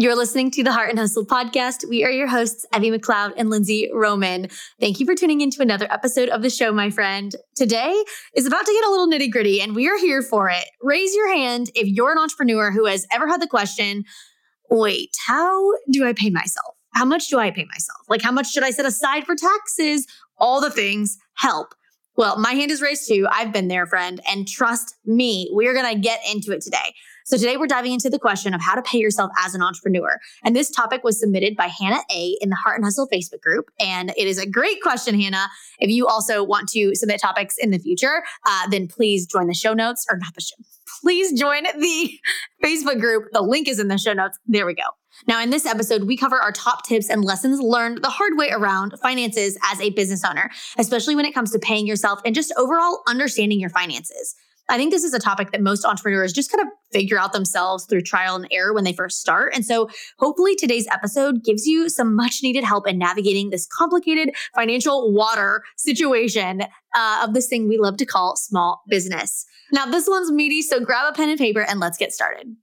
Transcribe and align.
You're 0.00 0.16
listening 0.16 0.50
to 0.52 0.64
the 0.64 0.72
Heart 0.72 0.88
and 0.88 0.98
Hustle 0.98 1.26
podcast. 1.26 1.86
We 1.86 2.04
are 2.04 2.10
your 2.10 2.26
hosts, 2.26 2.64
Evie 2.74 2.90
McLeod 2.90 3.34
and 3.36 3.50
Lindsey 3.50 3.90
Roman. 3.92 4.48
Thank 4.80 4.98
you 4.98 5.04
for 5.04 5.14
tuning 5.14 5.42
into 5.42 5.60
another 5.60 5.86
episode 5.92 6.30
of 6.30 6.40
the 6.40 6.48
show, 6.48 6.72
my 6.72 6.88
friend. 6.88 7.36
Today 7.54 8.02
is 8.34 8.46
about 8.46 8.64
to 8.64 8.72
get 8.72 8.86
a 8.86 8.90
little 8.90 9.06
nitty 9.06 9.30
gritty, 9.30 9.60
and 9.60 9.76
we 9.76 9.90
are 9.90 9.98
here 9.98 10.22
for 10.22 10.48
it. 10.48 10.64
Raise 10.80 11.14
your 11.14 11.30
hand 11.30 11.70
if 11.74 11.86
you're 11.86 12.12
an 12.12 12.16
entrepreneur 12.16 12.70
who 12.70 12.86
has 12.86 13.06
ever 13.12 13.28
had 13.28 13.42
the 13.42 13.46
question 13.46 14.06
wait, 14.70 15.14
how 15.26 15.70
do 15.90 16.06
I 16.06 16.14
pay 16.14 16.30
myself? 16.30 16.74
How 16.94 17.04
much 17.04 17.28
do 17.28 17.38
I 17.38 17.50
pay 17.50 17.66
myself? 17.66 18.00
Like, 18.08 18.22
how 18.22 18.32
much 18.32 18.50
should 18.50 18.64
I 18.64 18.70
set 18.70 18.86
aside 18.86 19.26
for 19.26 19.36
taxes? 19.36 20.06
All 20.38 20.62
the 20.62 20.70
things 20.70 21.18
help. 21.34 21.74
Well, 22.16 22.38
my 22.38 22.52
hand 22.52 22.70
is 22.70 22.80
raised 22.80 23.06
too. 23.06 23.26
I've 23.30 23.52
been 23.52 23.68
there, 23.68 23.86
friend. 23.86 24.20
And 24.26 24.48
trust 24.48 24.96
me, 25.04 25.50
we're 25.52 25.74
going 25.74 25.94
to 25.94 26.00
get 26.00 26.20
into 26.30 26.52
it 26.52 26.62
today. 26.62 26.94
So 27.30 27.36
today 27.36 27.56
we're 27.56 27.68
diving 27.68 27.92
into 27.92 28.10
the 28.10 28.18
question 28.18 28.54
of 28.54 28.60
how 28.60 28.74
to 28.74 28.82
pay 28.82 28.98
yourself 28.98 29.30
as 29.38 29.54
an 29.54 29.62
entrepreneur. 29.62 30.18
And 30.44 30.56
this 30.56 30.68
topic 30.68 31.04
was 31.04 31.20
submitted 31.20 31.56
by 31.56 31.68
Hannah 31.68 32.02
A 32.12 32.36
in 32.40 32.48
the 32.48 32.56
Heart 32.56 32.78
and 32.78 32.84
Hustle 32.84 33.08
Facebook 33.08 33.40
group. 33.40 33.70
And 33.78 34.10
it 34.16 34.26
is 34.26 34.36
a 34.36 34.48
great 34.48 34.82
question, 34.82 35.14
Hannah. 35.14 35.46
If 35.78 35.90
you 35.90 36.08
also 36.08 36.42
want 36.42 36.68
to 36.70 36.92
submit 36.96 37.20
topics 37.20 37.56
in 37.56 37.70
the 37.70 37.78
future, 37.78 38.24
uh, 38.44 38.68
then 38.68 38.88
please 38.88 39.26
join 39.26 39.46
the 39.46 39.54
show 39.54 39.74
notes 39.74 40.04
or 40.10 40.18
not 40.18 40.34
the 40.34 40.40
show. 40.40 40.56
Please 41.02 41.38
join 41.38 41.62
the 41.78 42.18
Facebook 42.64 42.98
group. 42.98 43.28
The 43.30 43.42
link 43.42 43.68
is 43.68 43.78
in 43.78 43.86
the 43.86 43.96
show 43.96 44.12
notes. 44.12 44.36
There 44.48 44.66
we 44.66 44.74
go. 44.74 44.82
Now, 45.28 45.40
in 45.40 45.50
this 45.50 45.66
episode, 45.66 46.08
we 46.08 46.16
cover 46.16 46.36
our 46.36 46.50
top 46.50 46.84
tips 46.84 47.08
and 47.08 47.24
lessons 47.24 47.60
learned 47.60 48.02
the 48.02 48.10
hard 48.10 48.32
way 48.38 48.50
around 48.50 48.94
finances 49.00 49.56
as 49.70 49.80
a 49.80 49.90
business 49.90 50.24
owner, 50.24 50.50
especially 50.78 51.14
when 51.14 51.26
it 51.26 51.34
comes 51.34 51.52
to 51.52 51.60
paying 51.60 51.86
yourself 51.86 52.20
and 52.24 52.34
just 52.34 52.52
overall 52.56 53.02
understanding 53.06 53.60
your 53.60 53.70
finances. 53.70 54.34
I 54.70 54.76
think 54.76 54.92
this 54.92 55.02
is 55.02 55.12
a 55.12 55.18
topic 55.18 55.50
that 55.50 55.60
most 55.60 55.84
entrepreneurs 55.84 56.32
just 56.32 56.52
kind 56.52 56.62
of 56.62 56.68
figure 56.92 57.18
out 57.18 57.32
themselves 57.32 57.86
through 57.86 58.02
trial 58.02 58.36
and 58.36 58.46
error 58.52 58.72
when 58.72 58.84
they 58.84 58.92
first 58.92 59.20
start. 59.20 59.52
And 59.52 59.66
so 59.66 59.90
hopefully 60.18 60.54
today's 60.54 60.86
episode 60.92 61.42
gives 61.44 61.66
you 61.66 61.88
some 61.88 62.14
much 62.14 62.38
needed 62.44 62.62
help 62.62 62.86
in 62.86 62.96
navigating 62.96 63.50
this 63.50 63.66
complicated 63.66 64.32
financial 64.54 65.12
water 65.12 65.64
situation 65.76 66.62
uh, 66.94 67.24
of 67.26 67.34
this 67.34 67.48
thing 67.48 67.68
we 67.68 67.78
love 67.78 67.96
to 67.96 68.06
call 68.06 68.36
small 68.36 68.82
business. 68.88 69.44
Now, 69.72 69.86
this 69.86 70.08
one's 70.08 70.30
meaty, 70.30 70.62
so 70.62 70.78
grab 70.78 71.12
a 71.12 71.16
pen 71.16 71.28
and 71.28 71.38
paper 71.38 71.62
and 71.62 71.80
let's 71.80 71.98
get 71.98 72.12
started. 72.12 72.54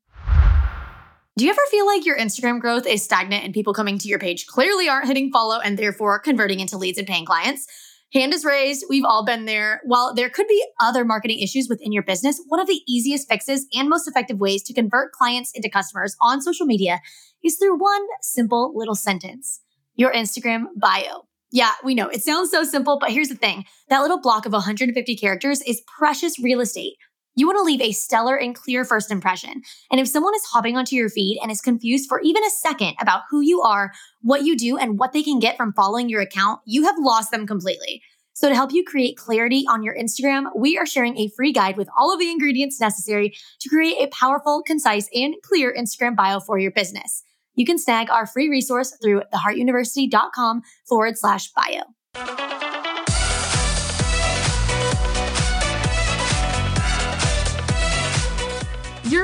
Do 1.37 1.45
you 1.45 1.51
ever 1.51 1.61
feel 1.69 1.85
like 1.85 2.05
your 2.05 2.17
Instagram 2.17 2.59
growth 2.59 2.87
is 2.87 3.03
stagnant 3.03 3.43
and 3.43 3.53
people 3.53 3.73
coming 3.73 3.97
to 3.99 4.07
your 4.07 4.17
page 4.17 4.47
clearly 4.47 4.87
aren't 4.87 5.07
hitting 5.07 5.29
follow 5.29 5.59
and 5.59 5.77
therefore 5.77 6.19
converting 6.19 6.61
into 6.61 6.77
leads 6.77 6.97
and 6.97 7.05
paying 7.05 7.25
clients? 7.25 7.67
Hand 8.13 8.33
is 8.33 8.45
raised. 8.45 8.85
We've 8.89 9.03
all 9.03 9.25
been 9.25 9.45
there. 9.45 9.81
While 9.83 10.13
there 10.13 10.29
could 10.29 10.47
be 10.47 10.65
other 10.81 11.03
marketing 11.03 11.39
issues 11.39 11.67
within 11.69 11.91
your 11.91 12.03
business, 12.03 12.41
one 12.47 12.61
of 12.61 12.67
the 12.67 12.81
easiest 12.87 13.27
fixes 13.27 13.67
and 13.73 13.89
most 13.89 14.07
effective 14.07 14.39
ways 14.39 14.63
to 14.63 14.73
convert 14.73 15.11
clients 15.11 15.51
into 15.53 15.69
customers 15.69 16.15
on 16.21 16.41
social 16.41 16.65
media 16.65 17.01
is 17.43 17.57
through 17.57 17.77
one 17.77 18.01
simple 18.21 18.73
little 18.75 18.95
sentence 18.95 19.61
your 19.95 20.13
Instagram 20.13 20.65
bio. 20.77 21.23
Yeah, 21.51 21.71
we 21.83 21.95
know 21.95 22.07
it 22.07 22.23
sounds 22.23 22.51
so 22.51 22.63
simple, 22.63 22.97
but 22.99 23.11
here's 23.11 23.29
the 23.29 23.35
thing 23.35 23.65
that 23.89 24.01
little 24.01 24.21
block 24.21 24.45
of 24.45 24.53
150 24.53 25.15
characters 25.17 25.61
is 25.63 25.81
precious 25.97 26.39
real 26.39 26.61
estate 26.61 26.95
you 27.37 27.45
want 27.45 27.57
to 27.57 27.63
leave 27.63 27.81
a 27.81 27.91
stellar 27.91 28.35
and 28.35 28.55
clear 28.55 28.83
first 28.83 29.11
impression. 29.11 29.61
And 29.91 30.01
if 30.01 30.07
someone 30.07 30.33
is 30.35 30.43
hopping 30.45 30.75
onto 30.75 30.95
your 30.95 31.07
feed 31.07 31.39
and 31.41 31.51
is 31.51 31.61
confused 31.61 32.09
for 32.09 32.19
even 32.21 32.43
a 32.43 32.49
second 32.49 32.95
about 32.99 33.21
who 33.29 33.41
you 33.41 33.61
are, 33.61 33.93
what 34.21 34.43
you 34.43 34.57
do, 34.57 34.75
and 34.77 34.97
what 34.97 35.13
they 35.13 35.21
can 35.21 35.39
get 35.39 35.55
from 35.55 35.71
following 35.73 36.09
your 36.09 36.19
account, 36.19 36.59
you 36.65 36.83
have 36.83 36.95
lost 36.97 37.29
them 37.29 37.45
completely. 37.45 38.01
So, 38.33 38.49
to 38.49 38.55
help 38.55 38.71
you 38.73 38.83
create 38.83 39.17
clarity 39.17 39.65
on 39.69 39.83
your 39.83 39.95
Instagram, 39.95 40.49
we 40.55 40.77
are 40.77 40.85
sharing 40.85 41.17
a 41.17 41.29
free 41.35 41.51
guide 41.51 41.77
with 41.77 41.89
all 41.97 42.11
of 42.11 42.19
the 42.19 42.29
ingredients 42.29 42.81
necessary 42.81 43.35
to 43.59 43.69
create 43.69 43.97
a 43.99 44.07
powerful, 44.07 44.63
concise, 44.63 45.07
and 45.13 45.35
clear 45.43 45.75
Instagram 45.75 46.15
bio 46.15 46.39
for 46.39 46.59
your 46.59 46.71
business. 46.71 47.23
You 47.55 47.65
can 47.65 47.77
snag 47.77 48.09
our 48.09 48.27
free 48.27 48.49
resource 48.49 48.95
through 49.01 49.23
theheartuniversity.com 49.33 50.61
forward 50.87 51.17
slash 51.17 51.51
bio. 51.51 52.46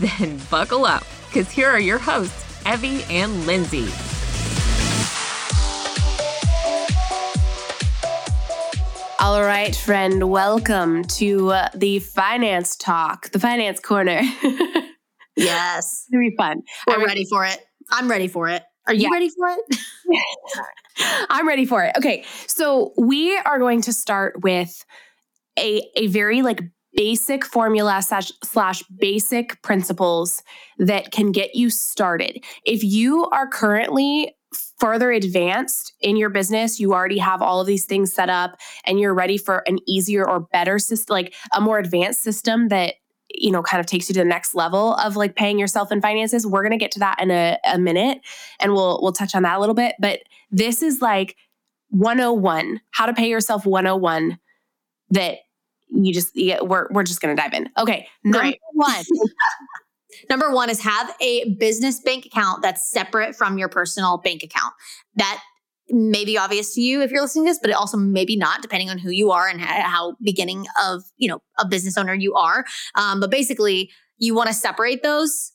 Then 0.00 0.40
buckle 0.50 0.86
up, 0.86 1.04
because 1.28 1.50
here 1.50 1.68
are 1.68 1.78
your 1.78 1.98
hosts, 1.98 2.66
Evie 2.66 3.04
and 3.10 3.46
Lindsey. 3.46 3.86
All 9.20 9.42
right, 9.42 9.76
friend, 9.76 10.30
welcome 10.30 11.04
to 11.04 11.50
uh, 11.50 11.68
the 11.74 11.98
finance 11.98 12.76
talk, 12.76 13.30
the 13.32 13.38
finance 13.38 13.78
corner. 13.78 14.22
yes. 15.36 16.06
It's 16.06 16.08
gonna 16.10 16.30
be 16.30 16.34
fun. 16.34 16.62
We're 16.86 16.94
I'm 16.94 17.04
ready 17.04 17.26
for 17.28 17.44
it. 17.44 17.58
I'm 17.90 18.10
ready 18.10 18.26
for 18.26 18.48
it. 18.48 18.62
Are 18.86 18.94
you 18.94 19.02
yeah. 19.02 19.10
ready 19.10 19.28
for 19.28 19.50
it? 19.50 19.78
I'm 21.28 21.46
ready 21.46 21.66
for 21.66 21.84
it. 21.84 21.94
Okay. 21.98 22.24
So 22.46 22.94
we 22.96 23.36
are 23.36 23.58
going 23.58 23.82
to 23.82 23.92
start 23.92 24.42
with 24.42 24.82
a, 25.58 25.82
a 25.94 26.06
very 26.06 26.40
like 26.40 26.62
basic 26.94 27.44
formula 27.44 28.02
slash, 28.02 28.32
slash 28.44 28.82
basic 28.84 29.60
principles 29.62 30.42
that 30.78 31.12
can 31.12 31.32
get 31.32 31.54
you 31.54 31.70
started. 31.70 32.42
If 32.64 32.82
you 32.82 33.28
are 33.32 33.46
currently 33.46 34.34
further 34.78 35.12
advanced 35.12 35.92
in 36.00 36.16
your 36.16 36.30
business, 36.30 36.80
you 36.80 36.92
already 36.92 37.18
have 37.18 37.42
all 37.42 37.60
of 37.60 37.66
these 37.66 37.84
things 37.84 38.12
set 38.12 38.28
up 38.28 38.56
and 38.84 38.98
you're 38.98 39.14
ready 39.14 39.38
for 39.38 39.62
an 39.66 39.78
easier 39.86 40.28
or 40.28 40.40
better 40.40 40.78
system, 40.78 41.14
like 41.14 41.34
a 41.54 41.60
more 41.60 41.78
advanced 41.78 42.22
system 42.22 42.68
that 42.68 42.94
you 43.32 43.50
know 43.52 43.62
kind 43.62 43.80
of 43.80 43.86
takes 43.86 44.08
you 44.08 44.12
to 44.12 44.20
the 44.20 44.24
next 44.24 44.56
level 44.56 44.94
of 44.96 45.14
like 45.14 45.36
paying 45.36 45.56
yourself 45.56 45.92
in 45.92 46.00
finances 46.00 46.44
we're 46.44 46.62
going 46.62 46.72
to 46.72 46.76
get 46.76 46.90
to 46.90 46.98
that 46.98 47.16
in 47.20 47.30
a, 47.30 47.56
a 47.64 47.78
minute 47.78 48.18
and 48.58 48.72
we'll 48.72 48.98
we'll 49.02 49.12
touch 49.12 49.36
on 49.36 49.44
that 49.44 49.56
a 49.56 49.60
little 49.60 49.74
bit 49.74 49.94
but 50.00 50.18
this 50.50 50.82
is 50.82 51.00
like 51.00 51.36
101 51.90 52.80
how 52.90 53.06
to 53.06 53.12
pay 53.12 53.28
yourself 53.28 53.64
101 53.64 54.36
that 55.10 55.38
you 55.92 56.12
just 56.12 56.30
yeah, 56.34 56.60
we're 56.62 56.88
we're 56.90 57.02
just 57.02 57.20
gonna 57.20 57.36
dive 57.36 57.52
in. 57.52 57.68
Okay, 57.78 58.06
number 58.24 58.40
Great. 58.40 58.60
one. 58.72 59.04
number 60.30 60.50
one 60.50 60.70
is 60.70 60.80
have 60.80 61.14
a 61.20 61.54
business 61.54 62.00
bank 62.00 62.26
account 62.26 62.62
that's 62.62 62.90
separate 62.90 63.36
from 63.36 63.58
your 63.58 63.68
personal 63.68 64.18
bank 64.18 64.42
account. 64.42 64.72
That 65.16 65.42
may 65.88 66.24
be 66.24 66.38
obvious 66.38 66.74
to 66.74 66.80
you 66.80 67.02
if 67.02 67.10
you're 67.10 67.22
listening 67.22 67.46
to 67.46 67.50
this, 67.50 67.58
but 67.60 67.70
it 67.70 67.74
also 67.74 67.96
maybe 67.96 68.36
not, 68.36 68.62
depending 68.62 68.90
on 68.90 68.98
who 68.98 69.10
you 69.10 69.30
are 69.32 69.48
and 69.48 69.60
how 69.60 70.16
beginning 70.22 70.66
of 70.82 71.02
you 71.16 71.28
know 71.28 71.40
a 71.58 71.66
business 71.66 71.96
owner 71.96 72.14
you 72.14 72.34
are. 72.34 72.64
Um, 72.94 73.20
but 73.20 73.30
basically, 73.30 73.90
you 74.18 74.34
want 74.34 74.48
to 74.48 74.54
separate 74.54 75.02
those. 75.02 75.52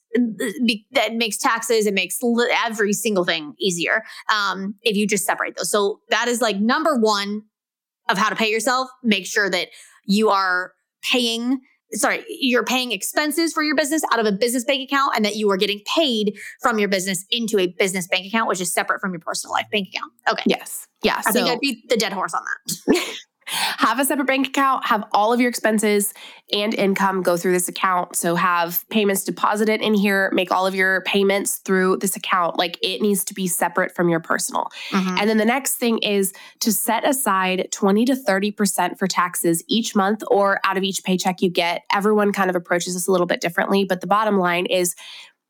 That 0.91 1.15
makes 1.15 1.37
taxes, 1.37 1.85
it 1.85 1.93
makes 1.93 2.19
every 2.65 2.93
single 2.93 3.25
thing 3.25 3.53
easier 3.59 4.03
um, 4.33 4.75
if 4.81 4.95
you 4.95 5.07
just 5.07 5.25
separate 5.25 5.57
those. 5.57 5.69
So 5.69 5.99
that 6.09 6.29
is 6.29 6.41
like 6.41 6.57
number 6.57 6.95
one 6.97 7.43
of 8.09 8.17
how 8.17 8.29
to 8.29 8.35
pay 8.35 8.49
yourself. 8.49 8.87
Make 9.03 9.25
sure 9.25 9.49
that 9.49 9.69
you 10.05 10.29
are 10.29 10.73
paying 11.11 11.59
sorry, 11.91 12.25
you're 12.27 12.63
paying 12.63 12.91
expenses 12.91 13.53
for 13.53 13.63
your 13.63 13.75
business 13.75 14.01
out 14.11 14.19
of 14.19 14.25
a 14.25 14.31
business 14.31 14.63
bank 14.63 14.89
account 14.89 15.13
and 15.15 15.23
that 15.23 15.35
you 15.35 15.49
are 15.49 15.57
getting 15.57 15.81
paid 15.95 16.37
from 16.61 16.79
your 16.79 16.89
business 16.89 17.25
into 17.29 17.59
a 17.59 17.67
business 17.67 18.07
bank 18.07 18.25
account, 18.25 18.47
which 18.47 18.59
is 18.59 18.73
separate 18.73 18.99
from 18.99 19.11
your 19.11 19.19
personal 19.19 19.53
life 19.53 19.67
bank 19.71 19.87
account. 19.93 20.11
Okay. 20.29 20.43
Yes. 20.45 20.87
Yeah. 21.03 21.17
I 21.17 21.21
so, 21.21 21.31
think 21.31 21.47
I'd 21.47 21.59
beat 21.59 21.89
the 21.89 21.97
dead 21.97 22.13
horse 22.13 22.33
on 22.33 22.41
that. 22.43 23.15
have 23.47 23.99
a 23.99 24.05
separate 24.05 24.27
bank 24.27 24.47
account, 24.47 24.85
have 24.85 25.03
all 25.11 25.31
of 25.31 25.39
your 25.39 25.49
expenses 25.49 26.13
and 26.51 26.73
income 26.73 27.21
go 27.21 27.37
through 27.37 27.51
this 27.51 27.67
account. 27.67 28.15
So 28.15 28.35
have 28.35 28.87
payments 28.89 29.23
deposited 29.23 29.81
in 29.81 29.93
here, 29.93 30.31
make 30.33 30.51
all 30.51 30.65
of 30.65 30.75
your 30.75 31.01
payments 31.01 31.57
through 31.57 31.97
this 31.97 32.15
account. 32.15 32.57
Like 32.57 32.77
it 32.81 33.01
needs 33.01 33.23
to 33.25 33.33
be 33.33 33.47
separate 33.47 33.95
from 33.95 34.09
your 34.09 34.19
personal. 34.19 34.69
Mm-hmm. 34.91 35.17
And 35.19 35.29
then 35.29 35.37
the 35.37 35.45
next 35.45 35.75
thing 35.75 35.99
is 35.99 36.33
to 36.61 36.71
set 36.71 37.07
aside 37.07 37.67
20 37.71 38.05
to 38.05 38.15
30% 38.15 38.97
for 38.97 39.07
taxes 39.07 39.63
each 39.67 39.95
month 39.95 40.23
or 40.29 40.59
out 40.63 40.77
of 40.77 40.83
each 40.83 41.03
paycheck 41.03 41.41
you 41.41 41.49
get. 41.49 41.83
Everyone 41.91 42.31
kind 42.31 42.49
of 42.49 42.55
approaches 42.55 42.93
this 42.95 43.07
a 43.07 43.11
little 43.11 43.27
bit 43.27 43.41
differently, 43.41 43.85
but 43.85 44.01
the 44.01 44.07
bottom 44.07 44.37
line 44.37 44.65
is 44.65 44.95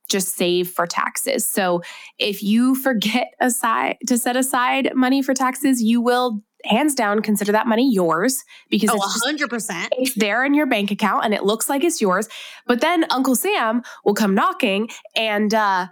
just 0.08 0.36
save 0.36 0.70
for 0.70 0.86
taxes. 0.86 1.48
So 1.48 1.82
if 2.20 2.44
you 2.44 2.76
forget 2.76 3.34
aside 3.40 3.98
to 4.08 4.18
set 4.18 4.36
aside 4.36 4.92
money 4.96 5.22
for 5.22 5.34
taxes, 5.34 5.82
you 5.82 6.02
will 6.02 6.42
hands 6.66 6.96
down 6.96 7.22
consider 7.22 7.52
that 7.52 7.68
money 7.68 7.92
yours 7.92 8.44
because 8.70 8.90
oh, 8.92 8.96
it's 8.96 9.44
100%. 9.44 9.90
it's 9.94 10.16
there 10.16 10.46
in 10.46 10.54
your 10.54 10.66
bank 10.66 10.92
account 10.92 11.26
and 11.26 11.34
it 11.34 11.44
looks 11.44 11.70
like 11.70 11.84
it's 11.84 12.02
yours. 12.02 12.28
But 12.68 12.82
then 12.82 13.06
Uncle 13.12 13.36
Sam 13.36 13.84
will 14.04 14.16
come 14.16 14.36
knocking 14.36 14.90
and 15.16 15.54
uh, 15.54 15.88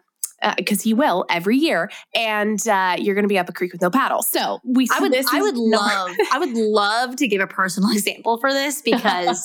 because 0.58 0.80
uh, 0.80 0.84
he 0.84 0.94
will 0.94 1.25
every 1.30 1.58
year, 1.58 1.90
and 2.14 2.68
uh, 2.68 2.96
you're 3.00 3.16
going 3.16 3.24
to 3.24 3.30
be 3.30 3.38
up 3.38 3.50
a 3.50 3.54
creek 3.54 3.72
with 3.72 3.81
no 3.81 3.90
paddle. 3.90 4.22
So 4.22 4.60
we. 4.66 4.88
I 4.94 5.00
would. 5.00 5.16
I 5.31 5.42
would 5.42 5.58
love. 5.58 6.12
I 6.31 6.40
would 6.40 6.54
love 6.54 7.16
to 7.18 7.28
give 7.28 7.42
a 7.42 7.48
personal 7.48 7.90
example 7.94 8.38
for 8.38 8.52
this 8.52 8.81
because 8.86 9.42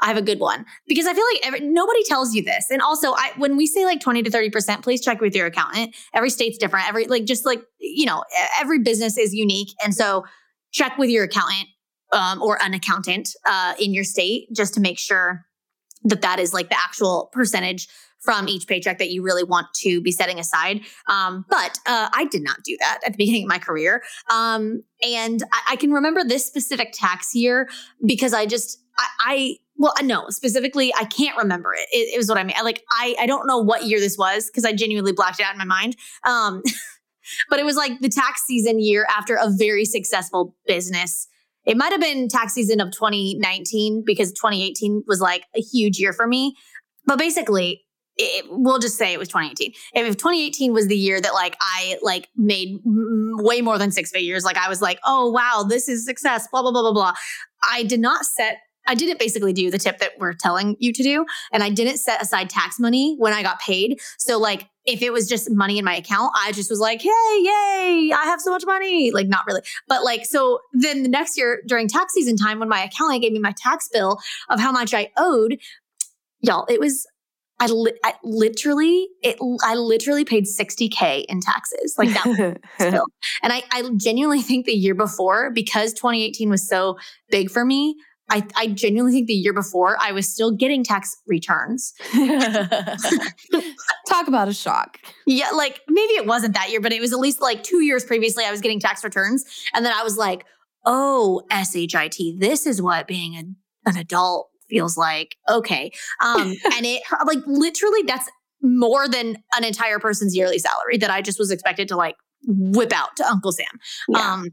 I 0.00 0.06
have 0.06 0.16
a 0.16 0.22
good 0.22 0.40
one. 0.40 0.64
Because 0.86 1.06
I 1.06 1.14
feel 1.14 1.24
like 1.32 1.46
every, 1.46 1.60
nobody 1.60 2.02
tells 2.04 2.34
you 2.34 2.42
this, 2.42 2.66
and 2.70 2.80
also, 2.80 3.12
I 3.12 3.32
when 3.36 3.56
we 3.56 3.66
say 3.66 3.84
like 3.84 4.00
twenty 4.00 4.22
to 4.22 4.30
thirty 4.30 4.50
percent, 4.50 4.82
please 4.82 5.00
check 5.00 5.20
with 5.20 5.34
your 5.34 5.46
accountant. 5.46 5.94
Every 6.14 6.30
state's 6.30 6.58
different. 6.58 6.88
Every 6.88 7.06
like 7.06 7.24
just 7.24 7.44
like 7.44 7.62
you 7.80 8.06
know, 8.06 8.22
every 8.60 8.78
business 8.78 9.18
is 9.18 9.34
unique, 9.34 9.70
and 9.82 9.94
so 9.94 10.24
check 10.78 10.96
with 10.96 11.10
your 11.10 11.24
accountant 11.24 11.68
um, 12.12 12.40
or 12.40 12.62
an 12.62 12.72
accountant 12.72 13.30
uh, 13.44 13.74
in 13.80 13.92
your 13.92 14.04
state 14.04 14.48
just 14.54 14.74
to 14.74 14.80
make 14.80 14.98
sure 14.98 15.44
that 16.04 16.22
that 16.22 16.38
is 16.38 16.54
like 16.54 16.68
the 16.68 16.78
actual 16.78 17.28
percentage 17.32 17.88
from 18.20 18.48
each 18.48 18.66
paycheck 18.66 18.98
that 18.98 19.10
you 19.10 19.22
really 19.22 19.44
want 19.44 19.66
to 19.74 20.00
be 20.00 20.12
setting 20.12 20.38
aside. 20.38 20.80
Um, 21.08 21.44
but 21.48 21.78
uh, 21.86 22.08
I 22.12 22.26
did 22.30 22.42
not 22.42 22.62
do 22.64 22.76
that 22.80 23.00
at 23.04 23.12
the 23.12 23.16
beginning 23.16 23.44
of 23.44 23.48
my 23.48 23.58
career. 23.58 24.02
Um, 24.30 24.82
and 25.02 25.42
I, 25.52 25.72
I, 25.72 25.76
can 25.76 25.92
remember 25.92 26.24
this 26.24 26.44
specific 26.44 26.90
tax 26.92 27.34
year 27.34 27.68
because 28.04 28.34
I 28.34 28.44
just, 28.46 28.82
I, 28.98 29.06
I 29.20 29.56
well, 29.76 29.94
no, 30.02 30.28
specifically, 30.30 30.92
I 30.98 31.04
can't 31.04 31.36
remember 31.36 31.72
it. 31.74 31.86
It, 31.92 32.14
it 32.14 32.16
was 32.16 32.28
what 32.28 32.38
I 32.38 32.42
mean. 32.42 32.56
I, 32.58 32.62
Like, 32.62 32.82
I, 32.90 33.14
I 33.20 33.26
don't 33.26 33.46
know 33.46 33.58
what 33.58 33.84
year 33.84 34.00
this 34.00 34.18
was 34.18 34.46
because 34.46 34.64
I 34.64 34.72
genuinely 34.72 35.12
blacked 35.12 35.38
it 35.38 35.46
out 35.46 35.52
in 35.52 35.58
my 35.58 35.64
mind. 35.64 35.96
Um, 36.24 36.62
but 37.50 37.58
it 37.58 37.64
was 37.64 37.76
like 37.76 38.00
the 38.00 38.08
tax 38.08 38.42
season 38.46 38.80
year 38.80 39.06
after 39.16 39.36
a 39.36 39.50
very 39.50 39.84
successful 39.84 40.54
business 40.66 41.28
it 41.68 41.76
might 41.76 41.92
have 41.92 42.00
been 42.00 42.28
tax 42.28 42.54
season 42.54 42.80
of 42.80 42.90
2019 42.92 44.02
because 44.04 44.32
2018 44.32 45.04
was 45.06 45.20
like 45.20 45.44
a 45.54 45.60
huge 45.60 45.98
year 45.98 46.14
for 46.14 46.26
me. 46.26 46.56
But 47.04 47.18
basically, 47.18 47.84
it, 48.16 48.46
we'll 48.48 48.78
just 48.78 48.96
say 48.96 49.12
it 49.12 49.18
was 49.18 49.28
2018. 49.28 49.72
If 49.92 50.16
2018 50.16 50.72
was 50.72 50.88
the 50.88 50.96
year 50.96 51.20
that 51.20 51.34
like 51.34 51.56
I 51.60 51.98
like 52.00 52.28
made 52.36 52.80
way 52.84 53.60
more 53.60 53.76
than 53.76 53.90
six 53.90 54.10
figures, 54.10 54.44
like 54.44 54.56
I 54.56 54.70
was 54.70 54.80
like, 54.80 54.98
oh 55.04 55.30
wow, 55.30 55.64
this 55.68 55.90
is 55.90 56.06
success, 56.06 56.48
blah 56.50 56.62
blah 56.62 56.72
blah 56.72 56.80
blah 56.80 56.92
blah. 56.92 57.12
I 57.70 57.82
did 57.82 58.00
not 58.00 58.24
set 58.24 58.58
I 58.88 58.94
didn't 58.94 59.18
basically 59.18 59.52
do 59.52 59.70
the 59.70 59.78
tip 59.78 59.98
that 59.98 60.12
we're 60.18 60.32
telling 60.32 60.74
you 60.80 60.94
to 60.94 61.02
do. 61.02 61.26
And 61.52 61.62
I 61.62 61.68
didn't 61.68 61.98
set 61.98 62.22
aside 62.22 62.48
tax 62.48 62.80
money 62.80 63.16
when 63.18 63.34
I 63.34 63.42
got 63.42 63.60
paid. 63.60 64.00
So, 64.16 64.38
like, 64.38 64.66
if 64.88 65.02
it 65.02 65.12
was 65.12 65.28
just 65.28 65.50
money 65.50 65.78
in 65.78 65.84
my 65.84 65.96
account, 65.96 66.32
I 66.34 66.50
just 66.52 66.70
was 66.70 66.80
like, 66.80 67.02
hey, 67.02 67.08
yay, 67.08 68.10
I 68.10 68.22
have 68.24 68.40
so 68.40 68.50
much 68.50 68.64
money. 68.64 69.10
Like, 69.10 69.28
not 69.28 69.46
really. 69.46 69.60
But, 69.86 70.02
like, 70.02 70.24
so 70.24 70.60
then 70.72 71.02
the 71.02 71.10
next 71.10 71.36
year 71.36 71.62
during 71.66 71.88
tax 71.88 72.14
season 72.14 72.36
time, 72.36 72.58
when 72.58 72.70
my 72.70 72.84
accountant 72.84 73.20
gave 73.20 73.32
me 73.32 73.38
my 73.38 73.54
tax 73.56 73.88
bill 73.92 74.18
of 74.48 74.58
how 74.58 74.72
much 74.72 74.94
I 74.94 75.10
owed, 75.18 75.58
y'all, 76.40 76.64
it 76.70 76.80
was 76.80 77.06
I, 77.60 77.66
li- 77.66 77.98
I, 78.04 78.14
literally 78.22 79.08
it 79.20 79.36
I 79.64 79.74
literally 79.74 80.24
paid 80.24 80.44
60k 80.44 81.24
in 81.28 81.40
taxes 81.40 81.96
like 81.98 82.10
that 82.10 82.58
still. 82.78 83.06
and 83.42 83.52
I, 83.52 83.64
I 83.72 83.90
genuinely 83.96 84.42
think 84.42 84.64
the 84.64 84.72
year 84.72 84.94
before 84.94 85.50
because 85.50 85.92
2018 85.92 86.50
was 86.50 86.68
so 86.68 86.98
big 87.30 87.50
for 87.50 87.64
me 87.64 87.96
I, 88.30 88.46
I 88.56 88.66
genuinely 88.68 89.12
think 89.12 89.26
the 89.26 89.34
year 89.34 89.52
before 89.52 89.96
I 90.00 90.12
was 90.12 90.28
still 90.28 90.50
getting 90.50 90.84
tax 90.84 91.16
returns. 91.26 91.94
Talk 94.08 94.28
about 94.28 94.48
a 94.48 94.54
shock. 94.54 94.98
Yeah, 95.26 95.50
like 95.50 95.80
maybe 95.88 96.12
it 96.14 96.26
wasn't 96.26 96.54
that 96.54 96.70
year, 96.70 96.80
but 96.80 96.92
it 96.92 97.00
was 97.00 97.12
at 97.12 97.18
least 97.18 97.40
like 97.40 97.62
two 97.62 97.82
years 97.82 98.04
previously 98.04 98.44
I 98.44 98.50
was 98.50 98.60
getting 98.60 98.80
tax 98.80 99.02
returns. 99.04 99.44
And 99.74 99.84
then 99.84 99.92
I 99.92 100.02
was 100.02 100.16
like, 100.16 100.44
oh, 100.84 101.42
SHIT, 101.50 102.38
this 102.38 102.66
is 102.66 102.82
what 102.82 103.06
being 103.06 103.34
a, 103.34 103.88
an 103.88 103.96
adult 103.96 104.50
feels 104.68 104.96
like. 104.96 105.36
Okay. 105.48 105.90
Um, 106.22 106.40
and 106.74 106.86
it 106.86 107.02
like 107.26 107.38
literally 107.46 108.02
that's 108.06 108.28
more 108.60 109.08
than 109.08 109.36
an 109.54 109.64
entire 109.64 109.98
person's 109.98 110.34
yearly 110.36 110.58
salary 110.58 110.96
that 110.98 111.10
I 111.10 111.22
just 111.22 111.38
was 111.38 111.50
expected 111.50 111.88
to 111.88 111.96
like 111.96 112.16
whip 112.44 112.92
out 112.92 113.16
to 113.16 113.26
Uncle 113.26 113.52
Sam. 113.52 113.66
Yeah. 114.08 114.32
Um, 114.32 114.48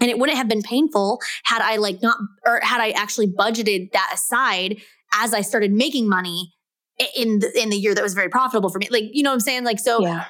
and 0.00 0.10
it 0.10 0.18
wouldn't 0.18 0.38
have 0.38 0.48
been 0.48 0.62
painful 0.62 1.20
had 1.44 1.62
I 1.62 1.76
like 1.76 2.02
not 2.02 2.16
or 2.46 2.60
had 2.62 2.80
I 2.80 2.90
actually 2.90 3.28
budgeted 3.28 3.92
that 3.92 4.10
aside 4.14 4.80
as 5.14 5.32
I 5.32 5.40
started 5.40 5.72
making 5.72 6.08
money 6.08 6.52
in 7.16 7.40
the 7.40 7.60
in 7.60 7.70
the 7.70 7.76
year 7.76 7.94
that 7.94 8.02
was 8.02 8.14
very 8.14 8.28
profitable 8.28 8.70
for 8.70 8.78
me. 8.78 8.88
Like, 8.90 9.04
you 9.12 9.22
know 9.22 9.30
what 9.30 9.34
I'm 9.34 9.40
saying? 9.40 9.64
Like, 9.64 9.80
so 9.80 10.02
yeah. 10.02 10.26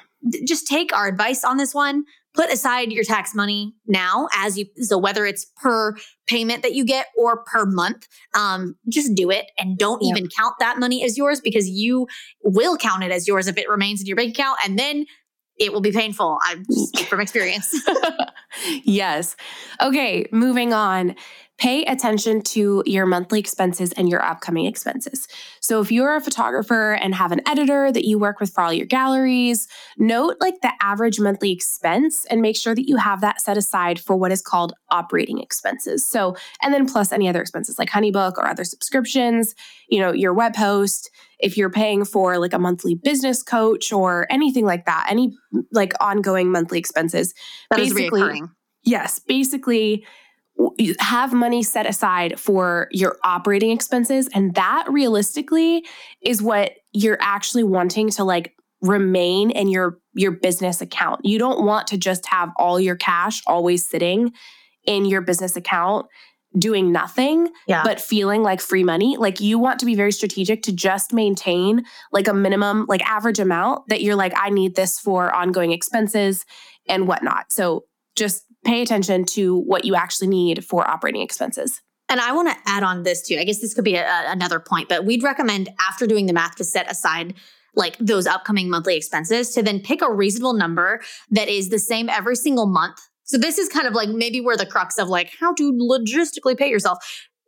just 0.47 0.67
take 0.67 0.95
our 0.95 1.07
advice 1.07 1.43
on 1.43 1.57
this 1.57 1.73
one. 1.73 2.03
Put 2.33 2.51
aside 2.51 2.91
your 2.91 3.05
tax 3.05 3.33
money 3.33 3.73
now 3.87 4.27
as 4.33 4.57
you 4.57 4.65
so 4.75 4.97
whether 4.97 5.25
it's 5.25 5.45
per 5.55 5.95
payment 6.27 6.63
that 6.63 6.73
you 6.73 6.83
get 6.83 7.07
or 7.17 7.43
per 7.45 7.65
month, 7.65 8.07
um, 8.33 8.75
just 8.89 9.15
do 9.15 9.31
it 9.31 9.51
and 9.57 9.77
don't 9.77 10.01
yep. 10.03 10.17
even 10.17 10.29
count 10.37 10.55
that 10.59 10.77
money 10.77 11.03
as 11.05 11.17
yours 11.17 11.39
because 11.39 11.69
you 11.69 12.07
will 12.43 12.75
count 12.75 13.03
it 13.03 13.11
as 13.11 13.25
yours 13.25 13.47
if 13.47 13.57
it 13.57 13.69
remains 13.69 14.01
in 14.01 14.07
your 14.07 14.17
bank 14.17 14.31
account. 14.31 14.57
And 14.65 14.77
then 14.77 15.05
it 15.57 15.71
will 15.73 15.81
be 15.81 15.91
painful. 15.91 16.37
I'm 16.43 16.65
from 17.09 17.21
experience. 17.21 17.73
yes. 18.83 19.35
Okay, 19.81 20.27
moving 20.31 20.73
on. 20.73 21.15
Pay 21.57 21.83
attention 21.85 22.41
to 22.41 22.83
your 22.85 23.05
monthly 23.05 23.39
expenses 23.39 23.93
and 23.93 24.09
your 24.09 24.21
upcoming 24.21 24.65
expenses. 24.65 25.25
So, 25.61 25.79
if 25.79 25.89
you're 25.89 26.15
a 26.15 26.21
photographer 26.21 26.93
and 26.93 27.15
have 27.15 27.31
an 27.31 27.41
editor 27.47 27.93
that 27.93 28.03
you 28.03 28.19
work 28.19 28.41
with 28.41 28.53
for 28.53 28.61
all 28.61 28.73
your 28.73 28.85
galleries, 28.85 29.69
note 29.97 30.35
like 30.41 30.59
the 30.61 30.73
average 30.81 31.17
monthly 31.17 31.53
expense 31.53 32.25
and 32.29 32.41
make 32.41 32.57
sure 32.57 32.75
that 32.75 32.89
you 32.89 32.97
have 32.97 33.21
that 33.21 33.39
set 33.39 33.57
aside 33.57 34.01
for 34.01 34.17
what 34.17 34.33
is 34.33 34.41
called 34.41 34.73
operating 34.89 35.39
expenses. 35.39 36.05
So, 36.05 36.35
and 36.61 36.73
then 36.73 36.87
plus 36.87 37.13
any 37.13 37.29
other 37.29 37.41
expenses 37.41 37.79
like 37.79 37.89
Honeybook 37.89 38.33
or 38.37 38.47
other 38.47 38.65
subscriptions, 38.65 39.55
you 39.87 39.99
know, 39.99 40.11
your 40.11 40.33
web 40.33 40.57
host, 40.57 41.09
if 41.39 41.55
you're 41.55 41.69
paying 41.69 42.03
for 42.03 42.37
like 42.37 42.53
a 42.53 42.59
monthly 42.59 42.95
business 42.95 43.41
coach 43.41 43.93
or 43.93 44.27
anything 44.29 44.65
like 44.65 44.85
that, 44.85 45.07
any 45.09 45.33
like 45.71 45.93
ongoing 46.01 46.51
monthly 46.51 46.79
expenses. 46.79 47.33
That 47.69 47.77
basically. 47.77 48.41
Yes, 48.83 49.19
basically 49.19 50.05
have 50.99 51.33
money 51.33 51.63
set 51.63 51.85
aside 51.85 52.39
for 52.39 52.87
your 52.91 53.17
operating 53.23 53.71
expenses 53.71 54.29
and 54.33 54.55
that 54.55 54.85
realistically 54.89 55.85
is 56.21 56.41
what 56.41 56.71
you're 56.93 57.17
actually 57.21 57.63
wanting 57.63 58.09
to 58.09 58.23
like 58.23 58.55
remain 58.81 59.51
in 59.51 59.67
your 59.67 59.99
your 60.13 60.31
business 60.31 60.81
account. 60.81 61.21
You 61.23 61.39
don't 61.39 61.65
want 61.65 61.87
to 61.87 61.97
just 61.97 62.25
have 62.27 62.51
all 62.57 62.79
your 62.79 62.95
cash 62.95 63.41
always 63.47 63.87
sitting 63.87 64.31
in 64.85 65.05
your 65.05 65.21
business 65.21 65.55
account 65.55 66.07
doing 66.57 66.91
nothing 66.91 67.49
yeah. 67.67 67.83
but 67.83 67.99
feeling 67.99 68.41
like 68.41 68.61
free 68.61 68.83
money 68.83 69.17
like 69.17 69.41
you 69.41 69.59
want 69.59 69.77
to 69.77 69.85
be 69.85 69.93
very 69.93 70.11
strategic 70.11 70.63
to 70.63 70.71
just 70.71 71.11
maintain 71.11 71.83
like 72.13 72.29
a 72.29 72.33
minimum 72.33 72.85
like 72.87 73.01
average 73.01 73.39
amount 73.39 73.85
that 73.89 74.01
you're 74.01 74.15
like 74.15 74.31
i 74.37 74.49
need 74.49 74.73
this 74.75 74.97
for 74.97 75.33
ongoing 75.33 75.71
expenses 75.71 76.45
and 76.87 77.09
whatnot 77.09 77.51
so 77.51 77.83
just 78.15 78.44
pay 78.65 78.81
attention 78.81 79.25
to 79.25 79.57
what 79.59 79.85
you 79.85 79.95
actually 79.95 80.27
need 80.27 80.65
for 80.65 80.87
operating 80.89 81.21
expenses 81.21 81.81
and 82.07 82.19
I 82.19 82.33
want 82.33 82.49
to 82.49 82.55
add 82.67 82.83
on 82.83 83.01
this 83.01 83.27
too. 83.27 83.37
I 83.39 83.43
guess 83.45 83.61
this 83.61 83.73
could 83.73 83.83
be 83.83 83.95
a, 83.95 84.05
another 84.27 84.59
point, 84.59 84.89
but 84.89 85.05
we'd 85.05 85.23
recommend 85.23 85.69
after 85.79 86.05
doing 86.05 86.27
the 86.27 86.33
math 86.33 86.55
to 86.57 86.63
set 86.63 86.89
aside 86.89 87.33
like 87.75 87.97
those 87.97 88.27
upcoming 88.27 88.69
monthly 88.69 88.95
expenses 88.95 89.49
to 89.55 89.63
then 89.63 89.79
pick 89.79 90.03
a 90.03 90.13
reasonable 90.13 90.53
number 90.53 91.01
that 91.31 91.49
is 91.49 91.69
the 91.69 91.79
same 91.79 92.07
every 92.07 92.35
single 92.35 92.67
month 92.67 92.99
so 93.25 93.39
this 93.39 93.57
is 93.57 93.67
kind 93.69 93.87
of 93.87 93.93
like 93.93 94.09
maybe 94.09 94.39
where 94.39 94.55
the 94.55 94.67
crux 94.67 94.99
of 94.99 95.09
like 95.09 95.33
how 95.39 95.53
to 95.55 95.73
logistically 95.73 96.55
pay 96.57 96.69
yourself. 96.69 96.99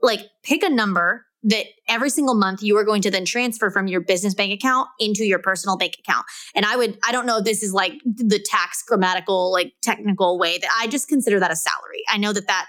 Like 0.01 0.21
pick 0.43 0.63
a 0.63 0.69
number 0.69 1.26
that 1.47 1.65
every 1.87 2.09
single 2.09 2.35
month 2.35 2.61
you 2.61 2.77
are 2.77 2.83
going 2.83 3.01
to 3.01 3.09
then 3.09 3.25
transfer 3.25 3.71
from 3.71 3.87
your 3.87 4.01
business 4.01 4.33
bank 4.33 4.51
account 4.51 4.89
into 4.99 5.23
your 5.23 5.39
personal 5.39 5.77
bank 5.77 5.95
account. 5.97 6.25
And 6.53 6.65
I 6.65 6.75
would, 6.75 6.97
I 7.07 7.11
don't 7.11 7.25
know 7.25 7.37
if 7.37 7.45
this 7.45 7.63
is 7.63 7.73
like 7.73 7.93
the 8.05 8.39
tax 8.39 8.83
grammatical, 8.83 9.51
like 9.51 9.73
technical 9.81 10.37
way 10.37 10.57
that 10.57 10.69
I 10.77 10.87
just 10.87 11.07
consider 11.07 11.39
that 11.39 11.51
a 11.51 11.55
salary. 11.55 12.03
I 12.09 12.17
know 12.17 12.33
that 12.33 12.47
that, 12.47 12.67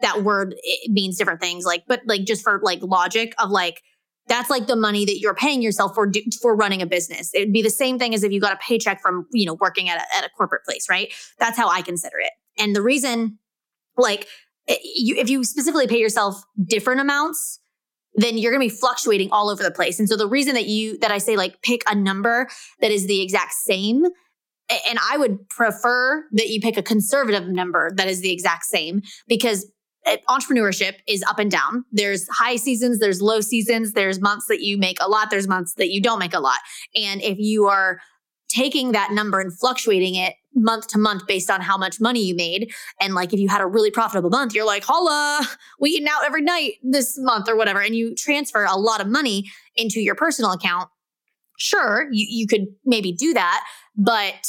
that 0.00 0.22
word 0.22 0.54
means 0.86 1.18
different 1.18 1.40
things 1.40 1.64
like, 1.64 1.84
but 1.88 2.02
like 2.06 2.24
just 2.24 2.42
for 2.44 2.60
like 2.62 2.80
logic 2.82 3.34
of 3.38 3.50
like, 3.50 3.82
that's 4.28 4.48
like 4.48 4.68
the 4.68 4.76
money 4.76 5.04
that 5.04 5.18
you're 5.18 5.34
paying 5.34 5.60
yourself 5.60 5.92
for 5.92 6.10
for 6.40 6.54
running 6.54 6.80
a 6.80 6.86
business. 6.86 7.32
It'd 7.34 7.52
be 7.52 7.62
the 7.62 7.70
same 7.70 7.98
thing 7.98 8.14
as 8.14 8.22
if 8.22 8.30
you 8.30 8.40
got 8.40 8.52
a 8.52 8.58
paycheck 8.58 9.02
from, 9.02 9.26
you 9.32 9.44
know, 9.44 9.54
working 9.60 9.88
at 9.88 9.98
a, 9.98 10.16
at 10.16 10.24
a 10.24 10.30
corporate 10.30 10.64
place, 10.64 10.88
right? 10.88 11.12
That's 11.40 11.56
how 11.56 11.68
I 11.68 11.82
consider 11.82 12.18
it. 12.20 12.30
And 12.56 12.76
the 12.76 12.82
reason, 12.82 13.38
like, 13.96 14.28
you, 14.68 15.16
if 15.16 15.28
you 15.28 15.42
specifically 15.42 15.88
pay 15.88 15.98
yourself 15.98 16.40
different 16.64 17.00
amounts, 17.00 17.58
then 18.14 18.38
you're 18.38 18.52
going 18.52 18.68
to 18.68 18.72
be 18.72 18.80
fluctuating 18.80 19.30
all 19.30 19.50
over 19.50 19.62
the 19.62 19.70
place. 19.70 19.98
And 19.98 20.08
so 20.08 20.16
the 20.16 20.26
reason 20.26 20.54
that 20.54 20.66
you, 20.66 20.98
that 20.98 21.10
I 21.10 21.18
say 21.18 21.36
like 21.36 21.62
pick 21.62 21.82
a 21.88 21.94
number 21.94 22.48
that 22.80 22.90
is 22.90 23.06
the 23.06 23.22
exact 23.22 23.52
same, 23.52 24.04
and 24.88 24.98
I 25.10 25.16
would 25.16 25.48
prefer 25.48 26.24
that 26.32 26.48
you 26.48 26.60
pick 26.60 26.76
a 26.76 26.82
conservative 26.82 27.48
number 27.48 27.90
that 27.96 28.08
is 28.08 28.20
the 28.20 28.30
exact 28.30 28.64
same 28.64 29.02
because 29.26 29.70
eh, 30.06 30.16
entrepreneurship 30.28 30.94
is 31.08 31.22
up 31.24 31.38
and 31.38 31.50
down. 31.50 31.84
There's 31.90 32.28
high 32.28 32.56
seasons, 32.56 32.98
there's 32.98 33.20
low 33.20 33.40
seasons, 33.40 33.92
there's 33.92 34.20
months 34.20 34.46
that 34.46 34.60
you 34.60 34.78
make 34.78 34.98
a 35.00 35.08
lot, 35.08 35.30
there's 35.30 35.48
months 35.48 35.74
that 35.74 35.90
you 35.90 36.00
don't 36.00 36.18
make 36.18 36.34
a 36.34 36.40
lot. 36.40 36.58
And 36.94 37.20
if 37.22 37.38
you 37.38 37.66
are 37.66 38.00
taking 38.48 38.92
that 38.92 39.12
number 39.12 39.40
and 39.40 39.56
fluctuating 39.56 40.16
it 40.16 40.34
month 40.54 40.88
to 40.88 40.98
month 40.98 41.26
based 41.26 41.50
on 41.50 41.60
how 41.60 41.76
much 41.76 42.00
money 42.00 42.24
you 42.24 42.34
made. 42.34 42.72
And 43.00 43.14
like 43.14 43.32
if 43.32 43.40
you 43.40 43.48
had 43.48 43.60
a 43.60 43.66
really 43.66 43.90
profitable 43.90 44.30
month, 44.30 44.54
you're 44.54 44.66
like, 44.66 44.84
holla, 44.84 45.46
we 45.78 45.90
eating 45.90 46.08
out 46.08 46.24
every 46.24 46.42
night 46.42 46.74
this 46.82 47.16
month 47.18 47.48
or 47.48 47.56
whatever. 47.56 47.80
And 47.80 47.94
you 47.94 48.14
transfer 48.14 48.64
a 48.64 48.76
lot 48.76 49.00
of 49.00 49.06
money 49.06 49.50
into 49.76 50.00
your 50.00 50.14
personal 50.14 50.52
account. 50.52 50.88
sure, 51.58 52.08
you, 52.10 52.26
you 52.28 52.46
could 52.46 52.66
maybe 52.84 53.12
do 53.12 53.34
that, 53.34 53.64
but 53.96 54.46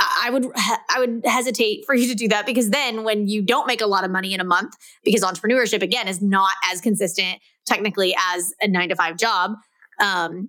I 0.00 0.30
would 0.30 0.46
I 0.56 0.98
would 0.98 1.22
hesitate 1.24 1.84
for 1.86 1.94
you 1.94 2.08
to 2.08 2.14
do 2.14 2.28
that 2.28 2.46
because 2.46 2.70
then 2.70 3.04
when 3.04 3.28
you 3.28 3.42
don't 3.42 3.66
make 3.66 3.80
a 3.80 3.86
lot 3.86 4.04
of 4.04 4.10
money 4.10 4.34
in 4.34 4.40
a 4.40 4.44
month 4.44 4.74
because 5.04 5.22
entrepreneurship 5.22 5.82
again 5.82 6.08
is 6.08 6.20
not 6.20 6.54
as 6.70 6.80
consistent 6.80 7.38
technically 7.66 8.14
as 8.32 8.52
a 8.60 8.68
9 8.68 8.88
to 8.88 8.96
5 8.96 9.16
job 9.16 9.52
um, 10.00 10.48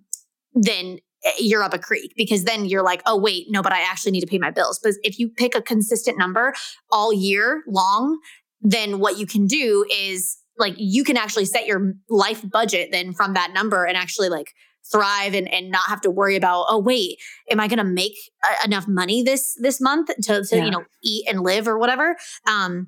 then 0.53 0.99
you're 1.39 1.63
up 1.63 1.73
a 1.73 1.79
creek 1.79 2.13
because 2.17 2.43
then 2.43 2.65
you're 2.65 2.83
like 2.83 3.01
oh 3.05 3.17
wait 3.17 3.47
no 3.49 3.61
but 3.61 3.73
I 3.73 3.81
actually 3.81 4.11
need 4.11 4.21
to 4.21 4.27
pay 4.27 4.37
my 4.37 4.51
bills 4.51 4.79
but 4.81 4.93
if 5.03 5.19
you 5.19 5.29
pick 5.29 5.55
a 5.55 5.61
consistent 5.61 6.17
number 6.17 6.53
all 6.91 7.13
year 7.13 7.63
long 7.67 8.19
then 8.61 8.99
what 8.99 9.17
you 9.17 9.25
can 9.25 9.45
do 9.45 9.85
is 9.91 10.37
like 10.57 10.75
you 10.77 11.03
can 11.03 11.17
actually 11.17 11.45
set 11.45 11.65
your 11.65 11.93
life 12.09 12.47
budget 12.49 12.89
then 12.91 13.13
from 13.13 13.33
that 13.33 13.53
number 13.53 13.85
and 13.85 13.97
actually 13.97 14.29
like 14.29 14.53
thrive 14.91 15.33
and, 15.33 15.47
and 15.51 15.71
not 15.71 15.87
have 15.87 16.01
to 16.01 16.11
worry 16.11 16.35
about 16.35 16.65
oh 16.67 16.77
wait 16.77 17.17
am 17.49 17.59
i 17.59 17.67
going 17.67 17.77
to 17.77 17.83
make 17.83 18.13
a- 18.43 18.65
enough 18.65 18.87
money 18.87 19.23
this 19.23 19.55
this 19.61 19.79
month 19.79 20.09
to, 20.21 20.43
to 20.43 20.57
yeah. 20.57 20.65
you 20.65 20.71
know 20.71 20.83
eat 21.03 21.25
and 21.27 21.41
live 21.41 21.67
or 21.67 21.77
whatever 21.77 22.15
um 22.47 22.87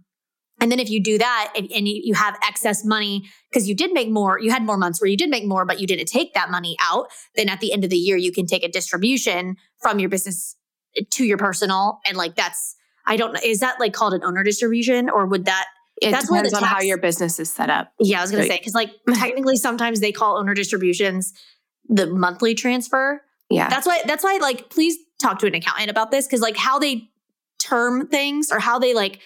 and 0.65 0.72
then 0.72 0.79
if 0.79 0.89
you 0.89 1.00
do 1.00 1.19
that 1.19 1.53
and, 1.55 1.72
and 1.72 1.88
you, 1.88 2.15
have 2.15 2.36
excess 2.41 2.84
money 2.84 3.24
because 3.51 3.69
you 3.69 3.75
did 3.75 3.93
make 3.93 4.10
more 4.10 4.39
you 4.39 4.50
had 4.50 4.63
more 4.63 4.77
months 4.77 5.00
where 5.00 5.07
you 5.07 5.15
did 5.15 5.29
make 5.29 5.45
more 5.45 5.63
but 5.63 5.79
you 5.79 5.86
didn't 5.86 6.07
take 6.07 6.34
that 6.34 6.50
money 6.50 6.75
out 6.81 7.07
then 7.36 7.50
at 7.50 7.60
the 7.60 7.72
end 7.72 7.84
of 7.84 7.91
the 7.91 7.98
year 7.98 8.17
you 8.17 8.31
can 8.31 8.48
take 8.48 8.63
a 8.63 8.67
distribution 8.67 9.57
from 9.79 10.00
your 10.00 10.10
business 10.10 10.55
eh, 10.98 11.03
to 11.12 11.24
your 11.24 11.38
personal 11.38 12.00
and 12.07 12.17
like 12.17 12.36
that's 12.36 12.75
i 13.05 13.15
don't 13.15 13.34
know 13.34 13.39
is 13.43 13.60
that 13.60 13.79
like 13.79 13.93
called 13.93 14.13
an 14.13 14.24
owner 14.24 14.43
distribution 14.43 15.07
or 15.07 15.27
would 15.27 15.45
that 15.45 15.67
it 16.01 16.12
that's 16.12 16.27
depends 16.27 16.53
on 16.53 16.62
tax, 16.62 16.74
how 16.74 16.81
your 16.81 16.98
business 16.98 17.39
is 17.39 17.53
set 17.53 17.69
up. 17.69 17.93
Yeah, 18.01 18.19
I 18.19 18.22
was 18.24 18.31
gonna 18.31 18.43
say 18.43 18.57
because 18.57 18.74
like 18.74 18.91
technically 19.13 19.55
sometimes 19.55 20.01
they 20.01 20.12
call 20.12 20.38
owner 20.38 20.53
distributions 20.53 21.31
the 21.88 22.07
monthly 22.07 22.53
transfer. 22.53 23.22
Yeah. 23.50 23.69
That's 23.69 23.88
why 23.88 24.01
that's 24.05 24.22
why 24.22 24.39
like 24.41 24.69
please 24.69 24.98
talk 25.22 25.39
to 25.39 25.48
an 25.48 25.55
accountant 25.55 25.89
about 25.89 26.12
this 26.12 26.27
cuz 26.27 26.41
like 26.41 26.57
how 26.57 26.79
they 26.79 27.10
term 27.60 28.07
things 28.07 28.51
or 28.51 28.60
how 28.60 28.77
they 28.77 28.93
like 28.93 29.22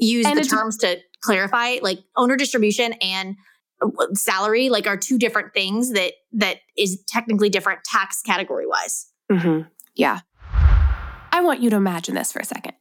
use 0.00 0.26
and 0.26 0.38
the 0.38 0.44
terms 0.44 0.76
to 0.78 0.98
clarify 1.20 1.76
like 1.82 2.00
owner 2.16 2.36
distribution 2.36 2.94
and 2.94 3.36
uh, 3.82 3.88
salary 4.14 4.68
like 4.68 4.86
are 4.86 4.96
two 4.96 5.18
different 5.18 5.52
things 5.52 5.92
that 5.92 6.14
that 6.32 6.58
is 6.76 7.02
technically 7.06 7.48
different 7.48 7.84
tax 7.84 8.22
category 8.22 8.66
wise. 8.66 9.06
hmm 9.30 9.60
Yeah. 9.94 10.20
I 11.32 11.42
want 11.42 11.60
you 11.60 11.70
to 11.70 11.76
imagine 11.76 12.14
this 12.14 12.32
for 12.32 12.40
a 12.40 12.44
second. 12.44 12.74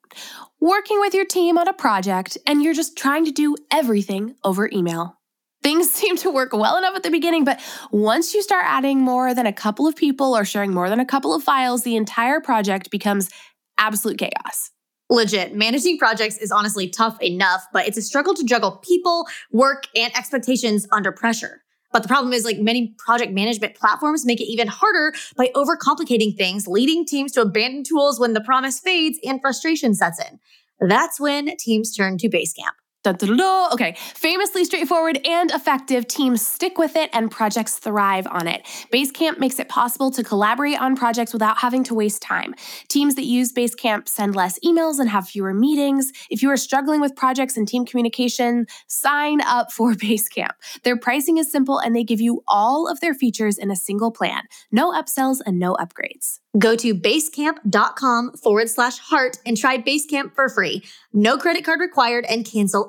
Working 0.59 0.99
with 0.99 1.13
your 1.13 1.25
team 1.25 1.57
on 1.57 1.67
a 1.67 1.73
project 1.73 2.37
and 2.47 2.63
you're 2.63 2.73
just 2.73 2.97
trying 2.97 3.25
to 3.25 3.31
do 3.31 3.55
everything 3.71 4.35
over 4.43 4.69
email. 4.73 5.17
Things 5.61 5.91
seem 5.91 6.17
to 6.17 6.31
work 6.31 6.53
well 6.53 6.77
enough 6.77 6.95
at 6.95 7.03
the 7.03 7.11
beginning, 7.11 7.43
but 7.43 7.59
once 7.91 8.33
you 8.33 8.41
start 8.41 8.65
adding 8.65 9.01
more 9.01 9.33
than 9.33 9.45
a 9.45 9.53
couple 9.53 9.87
of 9.87 9.95
people 9.95 10.35
or 10.35 10.43
sharing 10.45 10.73
more 10.73 10.89
than 10.89 10.99
a 10.99 11.05
couple 11.05 11.33
of 11.33 11.43
files, 11.43 11.83
the 11.83 11.95
entire 11.95 12.39
project 12.39 12.89
becomes 12.89 13.29
absolute 13.77 14.17
chaos. 14.17 14.71
Legit. 15.09 15.55
Managing 15.55 15.97
projects 15.97 16.37
is 16.37 16.51
honestly 16.51 16.87
tough 16.87 17.19
enough, 17.21 17.65
but 17.73 17.87
it's 17.87 17.97
a 17.97 18.01
struggle 18.01 18.35
to 18.35 18.43
juggle 18.43 18.77
people, 18.83 19.27
work, 19.51 19.87
and 19.95 20.15
expectations 20.15 20.87
under 20.91 21.11
pressure. 21.11 21.63
But 21.91 22.03
the 22.03 22.07
problem 22.07 22.31
is, 22.31 22.45
like 22.45 22.59
many 22.59 22.93
project 22.99 23.33
management 23.33 23.73
platforms 23.73 24.23
make 24.23 24.39
it 24.39 24.45
even 24.45 24.67
harder 24.67 25.13
by 25.35 25.49
overcomplicating 25.55 26.37
things, 26.37 26.67
leading 26.67 27.05
teams 27.05 27.31
to 27.31 27.41
abandon 27.41 27.83
tools 27.83 28.19
when 28.19 28.33
the 28.33 28.41
promise 28.41 28.79
fades 28.79 29.17
and 29.25 29.41
frustration 29.41 29.95
sets 29.95 30.19
in. 30.19 30.39
That's 30.79 31.19
when 31.19 31.57
teams 31.57 31.95
turn 31.95 32.19
to 32.19 32.29
Basecamp. 32.29 32.78
Da, 33.01 33.13
da, 33.13 33.33
da, 33.33 33.69
okay, 33.71 33.95
famously 33.97 34.65
straightforward 34.65 35.25
and 35.25 35.51
effective. 35.51 36.05
Teams 36.05 36.45
stick 36.45 36.77
with 36.77 36.97
it 36.97 37.09
and 37.13 37.31
projects 37.31 37.77
thrive 37.77 38.27
on 38.29 38.45
it. 38.45 38.65
Basecamp 38.91 39.39
makes 39.39 39.57
it 39.57 39.69
possible 39.69 40.11
to 40.11 40.21
collaborate 40.21 40.77
on 40.81 40.97
projects 40.97 41.31
without 41.31 41.57
having 41.59 41.81
to 41.85 41.93
waste 41.93 42.21
time. 42.21 42.53
Teams 42.89 43.15
that 43.15 43.23
use 43.23 43.53
Basecamp 43.53 44.09
send 44.09 44.35
less 44.35 44.59
emails 44.65 44.99
and 44.99 45.09
have 45.09 45.29
fewer 45.29 45.53
meetings. 45.53 46.11
If 46.29 46.43
you 46.43 46.49
are 46.49 46.57
struggling 46.57 46.99
with 46.99 47.15
projects 47.15 47.55
and 47.55 47.65
team 47.65 47.85
communication, 47.85 48.65
sign 48.87 49.39
up 49.43 49.71
for 49.71 49.93
Basecamp. 49.93 50.51
Their 50.83 50.97
pricing 50.97 51.37
is 51.37 51.49
simple 51.49 51.79
and 51.79 51.95
they 51.95 52.03
give 52.03 52.19
you 52.19 52.43
all 52.49 52.89
of 52.89 52.99
their 52.99 53.13
features 53.13 53.57
in 53.57 53.71
a 53.71 53.77
single 53.77 54.11
plan. 54.11 54.43
No 54.73 54.91
upsells 54.91 55.37
and 55.45 55.57
no 55.57 55.75
upgrades. 55.75 56.39
Go 56.57 56.75
to 56.77 56.95
basecamp.com 56.95 58.33
forward 58.33 58.69
slash 58.69 58.97
heart 58.97 59.37
and 59.45 59.55
try 59.55 59.77
Basecamp 59.77 60.33
for 60.33 60.49
free. 60.49 60.83
No 61.13 61.37
credit 61.37 61.63
card 61.63 61.79
required 61.79 62.25
and 62.25 62.43
cancel 62.43 62.88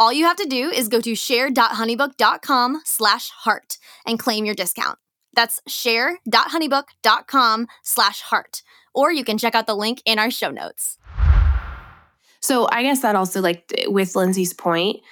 All 0.00 0.12
you 0.14 0.24
have 0.24 0.38
to 0.38 0.46
do 0.46 0.70
is 0.70 0.88
go 0.88 1.02
to 1.02 1.14
share.honeybook.com 1.14 2.80
slash 2.86 3.28
heart 3.28 3.76
and 4.06 4.18
claim 4.18 4.46
your 4.46 4.54
discount. 4.54 4.98
That's 5.34 5.60
share.honeybook.com 5.66 7.66
slash 7.82 8.22
heart. 8.22 8.62
Or 8.94 9.12
you 9.12 9.24
can 9.24 9.36
check 9.36 9.54
out 9.54 9.66
the 9.66 9.76
link 9.76 10.00
in 10.06 10.18
our 10.18 10.30
show 10.30 10.50
notes. 10.50 10.96
So 12.40 12.66
I 12.72 12.82
guess 12.82 13.02
that 13.02 13.14
also, 13.14 13.42
like 13.42 13.70
with 13.88 14.16
Lindsey's 14.16 14.54
point, 14.54 15.02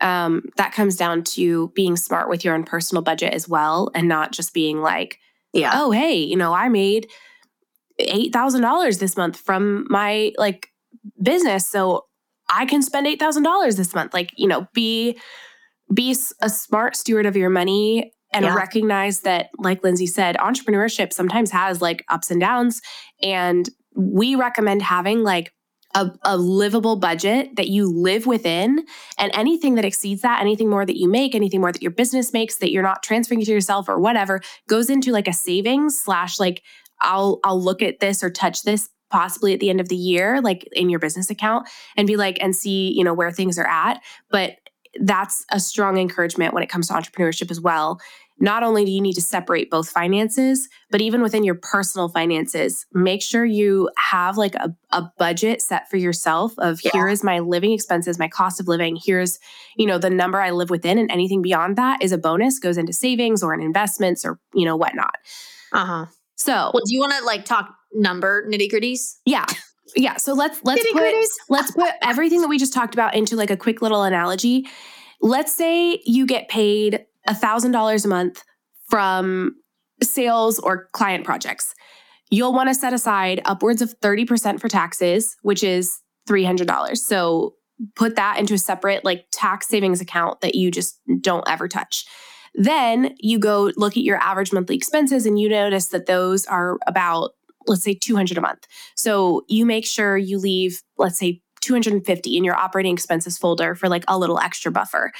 um, 0.00 0.48
that 0.56 0.72
comes 0.72 0.96
down 0.96 1.24
to 1.24 1.68
being 1.74 1.98
smart 1.98 2.30
with 2.30 2.42
your 2.42 2.54
own 2.54 2.64
personal 2.64 3.02
budget 3.02 3.34
as 3.34 3.50
well, 3.50 3.90
and 3.94 4.08
not 4.08 4.32
just 4.32 4.54
being 4.54 4.80
like, 4.80 5.18
yeah, 5.52 5.72
oh 5.74 5.90
hey, 5.90 6.16
you 6.16 6.36
know, 6.36 6.54
I 6.54 6.70
made 6.70 7.10
eight 7.98 8.32
thousand 8.32 8.62
dollars 8.62 8.96
this 8.96 9.14
month 9.14 9.36
from 9.36 9.86
my 9.90 10.32
like 10.38 10.72
business, 11.22 11.66
so 11.66 12.06
I 12.48 12.66
can 12.66 12.82
spend 12.82 13.06
$8,000 13.06 13.76
this 13.76 13.94
month. 13.94 14.14
Like, 14.14 14.32
you 14.36 14.46
know, 14.46 14.66
be 14.72 15.18
be 15.92 16.14
a 16.42 16.50
smart 16.50 16.96
steward 16.96 17.24
of 17.24 17.36
your 17.36 17.48
money 17.48 18.12
and 18.32 18.44
yeah. 18.44 18.54
recognize 18.54 19.20
that 19.20 19.48
like 19.58 19.82
Lindsey 19.82 20.06
said, 20.06 20.36
entrepreneurship 20.36 21.12
sometimes 21.12 21.50
has 21.50 21.80
like 21.80 22.04
ups 22.08 22.30
and 22.30 22.40
downs 22.40 22.82
and 23.22 23.68
we 23.96 24.34
recommend 24.34 24.82
having 24.82 25.22
like 25.22 25.52
a, 25.94 26.10
a, 26.22 26.36
livable 26.36 26.96
budget 26.96 27.56
that 27.56 27.68
you 27.68 27.90
live 27.90 28.26
within 28.26 28.84
and 29.16 29.32
anything 29.34 29.74
that 29.76 29.86
exceeds 29.86 30.20
that 30.20 30.40
anything 30.40 30.68
more 30.68 30.84
that 30.84 30.98
you 30.98 31.08
make 31.08 31.34
anything 31.34 31.60
more 31.60 31.72
that 31.72 31.82
your 31.82 31.90
business 31.90 32.32
makes 32.32 32.56
that 32.58 32.70
you're 32.70 32.82
not 32.82 33.02
transferring 33.02 33.42
to 33.42 33.50
yourself 33.50 33.88
or 33.88 33.98
whatever 33.98 34.40
goes 34.68 34.90
into 34.90 35.12
like 35.12 35.26
a 35.26 35.32
savings 35.32 35.98
slash 35.98 36.38
like 36.38 36.62
i'll 37.00 37.40
i'll 37.42 37.60
look 37.60 37.80
at 37.80 38.00
this 38.00 38.22
or 38.22 38.28
touch 38.28 38.64
this 38.64 38.90
possibly 39.10 39.54
at 39.54 39.60
the 39.60 39.70
end 39.70 39.80
of 39.80 39.88
the 39.88 39.96
year, 39.96 40.40
like 40.40 40.68
in 40.72 40.90
your 40.90 41.00
business 41.00 41.30
account, 41.30 41.68
and 41.96 42.06
be 42.06 42.16
like, 42.16 42.38
and 42.40 42.54
see, 42.54 42.92
you 42.96 43.04
know, 43.04 43.14
where 43.14 43.30
things 43.30 43.58
are 43.58 43.66
at. 43.68 44.00
But 44.30 44.56
that's 45.00 45.44
a 45.50 45.60
strong 45.60 45.98
encouragement 45.98 46.54
when 46.54 46.62
it 46.62 46.68
comes 46.68 46.88
to 46.88 46.94
entrepreneurship 46.94 47.50
as 47.50 47.60
well. 47.60 48.00
not 48.40 48.62
only 48.62 48.84
do 48.84 48.90
you 48.90 49.00
need 49.00 49.14
to 49.14 49.20
separate 49.20 49.70
both 49.70 49.88
finances, 49.88 50.68
but 50.90 51.00
even 51.00 51.22
within 51.22 51.42
your 51.42 51.56
personal 51.56 52.08
finances, 52.08 52.86
make 52.92 53.20
sure 53.20 53.44
you 53.44 53.90
have 53.96 54.36
like 54.36 54.54
a, 54.56 54.74
a 54.92 55.10
budget 55.18 55.60
set 55.60 55.90
for 55.90 55.96
yourself 55.96 56.52
of 56.58 56.80
yeah. 56.84 56.90
here 56.92 57.08
is 57.08 57.24
my 57.24 57.40
living 57.40 57.72
expenses, 57.72 58.18
my 58.18 58.28
cost 58.28 58.60
of 58.60 58.68
living. 58.68 58.96
Here's, 59.02 59.38
you 59.76 59.86
know, 59.86 59.98
the 59.98 60.10
number 60.10 60.40
I 60.40 60.50
live 60.50 60.70
within 60.70 60.98
and 60.98 61.10
anything 61.10 61.42
beyond 61.42 61.76
that 61.76 62.02
is 62.02 62.12
a 62.12 62.18
bonus, 62.18 62.58
goes 62.58 62.78
into 62.78 62.92
savings 62.92 63.42
or 63.42 63.54
in 63.54 63.60
investments 63.60 64.24
or, 64.24 64.38
you 64.54 64.64
know, 64.64 64.76
whatnot. 64.76 65.16
Uh-huh. 65.72 66.06
So 66.36 66.70
well, 66.72 66.82
do 66.86 66.94
you 66.94 67.00
want 67.00 67.14
to 67.18 67.24
like 67.24 67.44
talk 67.44 67.74
number 67.92 68.48
nitty 68.48 68.70
gritties? 68.70 69.16
Yeah. 69.24 69.46
Yeah. 69.96 70.16
So 70.16 70.34
let's 70.34 70.60
let's 70.64 70.82
put 70.92 71.14
let's 71.48 71.70
put 71.72 71.90
everything 72.02 72.40
that 72.42 72.48
we 72.48 72.58
just 72.58 72.72
talked 72.72 72.94
about 72.94 73.14
into 73.14 73.36
like 73.36 73.50
a 73.50 73.56
quick 73.56 73.82
little 73.82 74.02
analogy. 74.02 74.66
Let's 75.20 75.54
say 75.54 76.00
you 76.04 76.26
get 76.26 76.48
paid 76.48 77.04
a 77.26 77.34
$1,000 77.34 78.04
a 78.04 78.08
month 78.08 78.42
from 78.88 79.56
sales 80.02 80.58
or 80.58 80.88
client 80.92 81.24
projects. 81.24 81.74
You'll 82.30 82.52
want 82.52 82.68
to 82.68 82.74
set 82.74 82.92
aside 82.92 83.40
upwards 83.44 83.82
of 83.82 83.98
30% 84.00 84.60
for 84.60 84.68
taxes, 84.68 85.36
which 85.42 85.64
is 85.64 86.00
$300. 86.28 86.96
So 86.98 87.54
put 87.94 88.16
that 88.16 88.38
into 88.38 88.54
a 88.54 88.58
separate 88.58 89.04
like 89.04 89.26
tax 89.32 89.68
savings 89.68 90.00
account 90.00 90.40
that 90.40 90.54
you 90.54 90.70
just 90.70 91.00
don't 91.20 91.48
ever 91.48 91.68
touch. 91.68 92.04
Then 92.54 93.14
you 93.18 93.38
go 93.38 93.72
look 93.76 93.96
at 93.96 94.02
your 94.02 94.18
average 94.18 94.52
monthly 94.52 94.76
expenses 94.76 95.26
and 95.26 95.38
you 95.38 95.48
notice 95.48 95.88
that 95.88 96.06
those 96.06 96.44
are 96.46 96.78
about 96.86 97.30
let's 97.68 97.84
say 97.84 97.94
200 97.94 98.38
a 98.38 98.40
month. 98.40 98.66
So 98.96 99.44
you 99.48 99.64
make 99.66 99.86
sure 99.86 100.16
you 100.16 100.38
leave 100.38 100.82
let's 100.96 101.18
say 101.18 101.42
250 101.60 102.36
in 102.36 102.44
your 102.44 102.56
operating 102.56 102.94
expenses 102.94 103.38
folder 103.38 103.74
for 103.74 103.88
like 103.88 104.04
a 104.08 104.18
little 104.18 104.38
extra 104.38 104.70
buffer. 104.70 105.12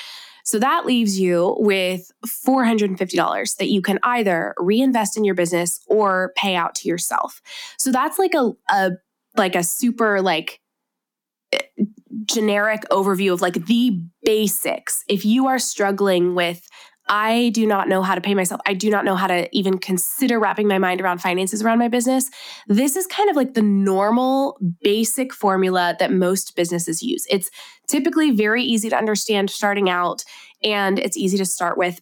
So 0.44 0.58
that 0.60 0.86
leaves 0.86 1.20
you 1.20 1.56
with 1.58 2.10
$450 2.26 3.56
that 3.56 3.68
you 3.68 3.82
can 3.82 3.98
either 4.02 4.54
reinvest 4.56 5.18
in 5.18 5.24
your 5.24 5.34
business 5.34 5.80
or 5.88 6.32
pay 6.36 6.56
out 6.56 6.74
to 6.76 6.88
yourself. 6.88 7.42
So 7.76 7.92
that's 7.92 8.18
like 8.18 8.32
a, 8.34 8.52
a 8.70 8.92
like 9.36 9.54
a 9.54 9.62
super 9.62 10.22
like 10.22 10.60
eh, 11.52 11.60
generic 12.24 12.84
overview 12.90 13.34
of 13.34 13.42
like 13.42 13.66
the 13.66 14.00
basics. 14.22 15.04
If 15.06 15.26
you 15.26 15.46
are 15.48 15.58
struggling 15.58 16.34
with 16.34 16.66
I 17.08 17.50
do 17.50 17.66
not 17.66 17.88
know 17.88 18.02
how 18.02 18.14
to 18.14 18.20
pay 18.20 18.34
myself. 18.34 18.60
I 18.66 18.74
do 18.74 18.90
not 18.90 19.04
know 19.04 19.16
how 19.16 19.26
to 19.26 19.48
even 19.56 19.78
consider 19.78 20.38
wrapping 20.38 20.68
my 20.68 20.78
mind 20.78 21.00
around 21.00 21.18
finances 21.18 21.62
around 21.62 21.78
my 21.78 21.88
business. 21.88 22.30
This 22.66 22.96
is 22.96 23.06
kind 23.06 23.30
of 23.30 23.36
like 23.36 23.54
the 23.54 23.62
normal 23.62 24.58
basic 24.82 25.32
formula 25.32 25.96
that 25.98 26.12
most 26.12 26.54
businesses 26.54 27.02
use. 27.02 27.26
It's 27.30 27.50
typically 27.88 28.30
very 28.30 28.62
easy 28.62 28.90
to 28.90 28.96
understand 28.96 29.50
starting 29.50 29.88
out 29.88 30.24
and 30.62 30.98
it's 30.98 31.16
easy 31.16 31.38
to 31.38 31.46
start 31.46 31.78
with. 31.78 32.00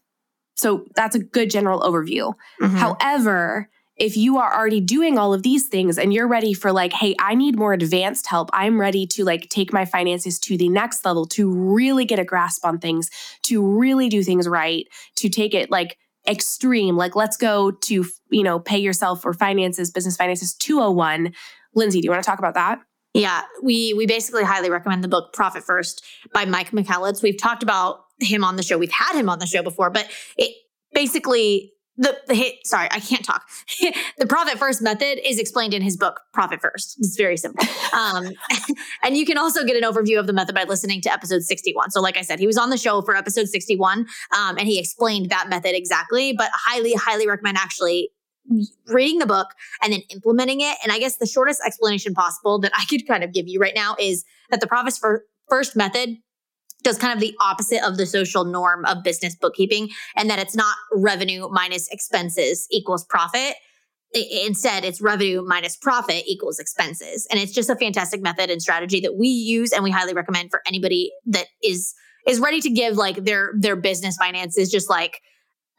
So 0.56 0.86
that's 0.94 1.14
a 1.14 1.20
good 1.20 1.50
general 1.50 1.80
overview. 1.80 2.34
Mm-hmm. 2.60 2.76
However, 2.76 3.68
if 3.96 4.16
you 4.16 4.36
are 4.36 4.54
already 4.54 4.80
doing 4.80 5.18
all 5.18 5.32
of 5.32 5.42
these 5.42 5.68
things 5.68 5.98
and 5.98 6.12
you're 6.12 6.28
ready 6.28 6.52
for 6.52 6.72
like 6.72 6.92
hey 6.92 7.14
i 7.18 7.34
need 7.34 7.56
more 7.56 7.72
advanced 7.72 8.26
help. 8.26 8.50
I'm 8.52 8.80
ready 8.80 9.06
to 9.08 9.24
like 9.24 9.48
take 9.48 9.72
my 9.72 9.84
finances 9.84 10.38
to 10.40 10.56
the 10.56 10.68
next 10.68 11.04
level 11.04 11.26
to 11.28 11.50
really 11.50 12.04
get 12.04 12.18
a 12.18 12.24
grasp 12.24 12.64
on 12.64 12.78
things 12.78 13.10
to 13.44 13.64
really 13.64 14.08
do 14.08 14.22
things 14.22 14.48
right 14.48 14.86
to 15.16 15.28
take 15.28 15.54
it 15.54 15.70
like 15.70 15.98
extreme. 16.28 16.96
Like 16.96 17.16
let's 17.16 17.36
go 17.36 17.70
to 17.70 18.04
you 18.30 18.42
know 18.42 18.58
pay 18.58 18.78
yourself 18.78 19.24
or 19.24 19.32
finances 19.32 19.90
business 19.90 20.16
finances 20.16 20.54
201 20.54 21.32
lindsey 21.74 22.00
do 22.00 22.06
you 22.06 22.10
want 22.10 22.22
to 22.22 22.28
talk 22.28 22.38
about 22.38 22.54
that? 22.54 22.80
Yeah 23.14 23.42
we 23.62 23.94
we 23.94 24.06
basically 24.06 24.44
highly 24.44 24.70
recommend 24.70 25.04
the 25.04 25.08
book 25.08 25.32
profit 25.32 25.62
first 25.62 26.04
by 26.32 26.44
mike 26.44 26.70
michalowicz 26.70 27.22
we've 27.22 27.38
talked 27.38 27.62
about 27.62 28.00
him 28.18 28.44
on 28.44 28.56
the 28.56 28.62
show. 28.62 28.78
We've 28.78 28.90
had 28.90 29.18
him 29.18 29.28
on 29.28 29.38
the 29.38 29.46
show 29.46 29.62
before 29.62 29.90
but 29.90 30.10
it 30.36 30.54
basically 30.92 31.72
the, 31.98 32.16
the 32.28 32.54
sorry, 32.64 32.88
I 32.90 33.00
can't 33.00 33.24
talk. 33.24 33.48
the 34.18 34.26
profit 34.26 34.58
first 34.58 34.82
method 34.82 35.18
is 35.26 35.38
explained 35.38 35.74
in 35.74 35.82
his 35.82 35.96
book, 35.96 36.20
Profit 36.32 36.60
First. 36.60 36.96
It's 36.98 37.16
very 37.16 37.36
simple. 37.36 37.66
Um, 37.94 38.30
and 39.02 39.16
you 39.16 39.24
can 39.24 39.38
also 39.38 39.64
get 39.64 39.76
an 39.76 39.82
overview 39.82 40.18
of 40.18 40.26
the 40.26 40.32
method 40.32 40.54
by 40.54 40.64
listening 40.64 41.00
to 41.02 41.12
episode 41.12 41.42
61. 41.42 41.90
So, 41.90 42.00
like 42.00 42.16
I 42.16 42.22
said, 42.22 42.38
he 42.38 42.46
was 42.46 42.58
on 42.58 42.70
the 42.70 42.76
show 42.76 43.02
for 43.02 43.16
episode 43.16 43.48
61 43.48 44.06
um, 44.36 44.58
and 44.58 44.68
he 44.68 44.78
explained 44.78 45.30
that 45.30 45.48
method 45.48 45.74
exactly, 45.74 46.32
but 46.32 46.50
highly, 46.52 46.94
highly 46.94 47.26
recommend 47.26 47.56
actually 47.56 48.10
reading 48.88 49.18
the 49.18 49.26
book 49.26 49.48
and 49.82 49.92
then 49.92 50.02
implementing 50.10 50.60
it. 50.60 50.76
And 50.82 50.92
I 50.92 50.98
guess 50.98 51.16
the 51.16 51.26
shortest 51.26 51.60
explanation 51.66 52.14
possible 52.14 52.60
that 52.60 52.72
I 52.76 52.84
could 52.84 53.06
kind 53.06 53.24
of 53.24 53.32
give 53.32 53.48
you 53.48 53.60
right 53.60 53.74
now 53.74 53.96
is 53.98 54.24
that 54.50 54.60
the 54.60 54.66
profit 54.66 54.94
first 55.48 55.76
method 55.76 56.18
does 56.86 56.98
kind 56.98 57.12
of 57.12 57.20
the 57.20 57.34
opposite 57.40 57.84
of 57.84 57.96
the 57.96 58.06
social 58.06 58.44
norm 58.44 58.84
of 58.84 59.02
business 59.02 59.34
bookkeeping 59.34 59.90
and 60.14 60.30
that 60.30 60.38
it's 60.38 60.54
not 60.54 60.74
revenue 60.92 61.48
minus 61.50 61.88
expenses 61.88 62.66
equals 62.70 63.04
profit. 63.04 63.56
Instead, 64.14 64.84
it's 64.84 65.00
revenue 65.00 65.42
minus 65.44 65.76
profit 65.76 66.22
equals 66.28 66.60
expenses. 66.60 67.26
And 67.28 67.40
it's 67.40 67.52
just 67.52 67.68
a 67.68 67.74
fantastic 67.74 68.22
method 68.22 68.50
and 68.50 68.62
strategy 68.62 69.00
that 69.00 69.16
we 69.16 69.26
use 69.26 69.72
and 69.72 69.82
we 69.82 69.90
highly 69.90 70.14
recommend 70.14 70.50
for 70.50 70.62
anybody 70.66 71.10
that 71.26 71.46
is 71.62 71.92
is 72.24 72.38
ready 72.40 72.60
to 72.60 72.70
give 72.70 72.96
like 72.96 73.24
their 73.24 73.52
their 73.58 73.76
business 73.76 74.16
finances 74.16 74.70
just 74.70 74.88
like 74.88 75.20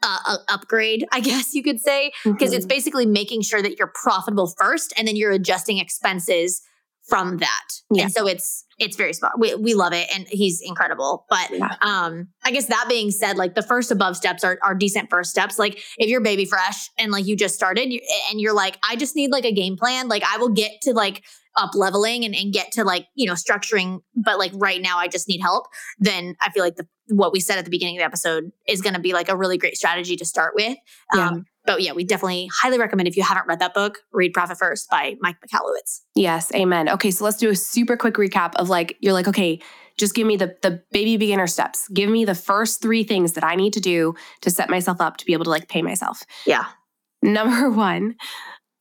uh, 0.02 0.36
upgrade, 0.48 1.06
I 1.10 1.20
guess 1.20 1.54
you 1.54 1.62
could 1.62 1.80
say, 1.80 2.12
because 2.22 2.50
mm-hmm. 2.50 2.58
it's 2.58 2.66
basically 2.66 3.06
making 3.06 3.42
sure 3.42 3.62
that 3.62 3.78
you're 3.78 3.92
profitable 3.94 4.52
first 4.58 4.92
and 4.96 5.08
then 5.08 5.16
you're 5.16 5.32
adjusting 5.32 5.78
expenses 5.78 6.60
from 7.08 7.38
that. 7.38 7.68
Yeah. 7.90 8.04
And 8.04 8.12
so 8.12 8.26
it's 8.26 8.64
it's 8.78 8.96
very 8.96 9.12
smart. 9.12 9.38
We 9.38 9.54
we 9.54 9.74
love 9.74 9.92
it 9.92 10.06
and 10.14 10.26
he's 10.28 10.60
incredible. 10.62 11.24
But 11.28 11.50
yeah. 11.50 11.74
um 11.80 12.28
I 12.44 12.50
guess 12.50 12.66
that 12.66 12.86
being 12.88 13.10
said, 13.10 13.36
like 13.36 13.54
the 13.54 13.62
first 13.62 13.90
above 13.90 14.16
steps 14.16 14.44
are 14.44 14.58
are 14.62 14.74
decent 14.74 15.10
first 15.10 15.30
steps. 15.30 15.58
Like 15.58 15.82
if 15.96 16.08
you're 16.08 16.20
baby 16.20 16.44
fresh 16.44 16.90
and 16.98 17.10
like 17.10 17.26
you 17.26 17.34
just 17.34 17.54
started 17.54 17.90
and 18.30 18.40
you're 18.40 18.54
like 18.54 18.78
I 18.88 18.96
just 18.96 19.16
need 19.16 19.30
like 19.30 19.44
a 19.44 19.52
game 19.52 19.76
plan, 19.76 20.08
like 20.08 20.22
I 20.22 20.38
will 20.38 20.50
get 20.50 20.72
to 20.82 20.92
like 20.92 21.24
up 21.58 21.74
leveling 21.74 22.24
and, 22.24 22.34
and 22.34 22.52
get 22.52 22.72
to 22.72 22.84
like, 22.84 23.06
you 23.14 23.26
know, 23.26 23.34
structuring, 23.34 24.00
but 24.14 24.38
like 24.38 24.52
right 24.54 24.80
now 24.80 24.98
I 24.98 25.08
just 25.08 25.28
need 25.28 25.40
help, 25.40 25.66
then 25.98 26.36
I 26.40 26.50
feel 26.50 26.64
like 26.64 26.76
the 26.76 26.86
what 27.10 27.32
we 27.32 27.40
said 27.40 27.58
at 27.58 27.64
the 27.64 27.70
beginning 27.70 27.96
of 27.96 28.00
the 28.00 28.04
episode 28.04 28.52
is 28.66 28.82
going 28.82 28.94
to 28.94 29.00
be 29.00 29.12
like 29.12 29.28
a 29.28 29.36
really 29.36 29.58
great 29.58 29.76
strategy 29.76 30.16
to 30.16 30.24
start 30.24 30.54
with. 30.54 30.76
Yeah. 31.14 31.28
Um, 31.28 31.46
but 31.64 31.82
yeah, 31.82 31.92
we 31.92 32.04
definitely 32.04 32.48
highly 32.54 32.78
recommend 32.78 33.08
if 33.08 33.16
you 33.16 33.22
haven't 33.22 33.46
read 33.46 33.60
that 33.60 33.74
book, 33.74 33.98
read 34.12 34.32
Profit 34.32 34.58
First 34.58 34.88
by 34.90 35.16
Mike 35.20 35.36
Michalowicz. 35.40 36.00
Yes, 36.14 36.52
amen. 36.54 36.88
Okay, 36.88 37.10
so 37.10 37.24
let's 37.24 37.36
do 37.36 37.50
a 37.50 37.56
super 37.56 37.96
quick 37.96 38.14
recap 38.14 38.54
of 38.54 38.68
like 38.68 38.96
you're 39.00 39.12
like, 39.12 39.28
okay, 39.28 39.60
just 39.98 40.14
give 40.14 40.26
me 40.26 40.36
the 40.36 40.56
the 40.62 40.82
baby 40.92 41.16
beginner 41.16 41.46
steps. 41.46 41.88
Give 41.88 42.08
me 42.08 42.24
the 42.24 42.34
first 42.34 42.80
3 42.80 43.04
things 43.04 43.32
that 43.34 43.44
I 43.44 43.54
need 43.54 43.72
to 43.74 43.80
do 43.80 44.14
to 44.42 44.50
set 44.50 44.70
myself 44.70 45.00
up 45.00 45.18
to 45.18 45.26
be 45.26 45.32
able 45.32 45.44
to 45.44 45.50
like 45.50 45.68
pay 45.68 45.82
myself. 45.82 46.22
Yeah. 46.46 46.64
Number 47.22 47.70
1, 47.76 48.14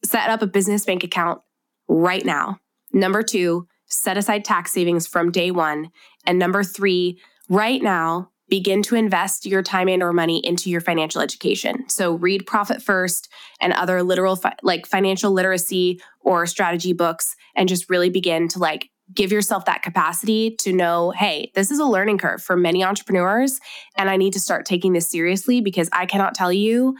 set 0.05 0.29
up 0.29 0.41
a 0.41 0.47
business 0.47 0.85
bank 0.85 1.03
account 1.03 1.41
right 1.87 2.25
now. 2.25 2.59
Number 2.93 3.23
2, 3.23 3.67
set 3.87 4.17
aside 4.17 4.45
tax 4.45 4.71
savings 4.71 5.07
from 5.07 5.31
day 5.31 5.51
1, 5.51 5.89
and 6.25 6.39
number 6.39 6.63
3, 6.63 7.19
right 7.49 7.81
now 7.81 8.29
begin 8.49 8.81
to 8.81 8.95
invest 8.95 9.45
your 9.45 9.61
time 9.61 9.89
and 9.89 10.01
or 10.01 10.13
money 10.13 10.39
into 10.45 10.69
your 10.69 10.81
financial 10.81 11.21
education. 11.21 11.87
So 11.89 12.13
read 12.13 12.45
Profit 12.45 12.81
First 12.81 13.29
and 13.59 13.73
other 13.73 14.03
literal 14.03 14.35
fi- 14.35 14.55
like 14.63 14.85
financial 14.85 15.31
literacy 15.31 15.99
or 16.21 16.45
strategy 16.45 16.93
books 16.93 17.35
and 17.55 17.67
just 17.67 17.89
really 17.89 18.09
begin 18.09 18.47
to 18.49 18.59
like 18.59 18.89
give 19.13 19.31
yourself 19.31 19.65
that 19.65 19.83
capacity 19.83 20.55
to 20.59 20.73
know, 20.73 21.11
hey, 21.11 21.51
this 21.55 21.71
is 21.71 21.79
a 21.79 21.85
learning 21.85 22.17
curve 22.17 22.41
for 22.41 22.55
many 22.55 22.83
entrepreneurs 22.83 23.59
and 23.97 24.09
I 24.09 24.17
need 24.17 24.33
to 24.33 24.39
start 24.39 24.65
taking 24.65 24.93
this 24.93 25.09
seriously 25.09 25.61
because 25.61 25.89
I 25.91 26.05
cannot 26.05 26.35
tell 26.35 26.51
you 26.51 26.95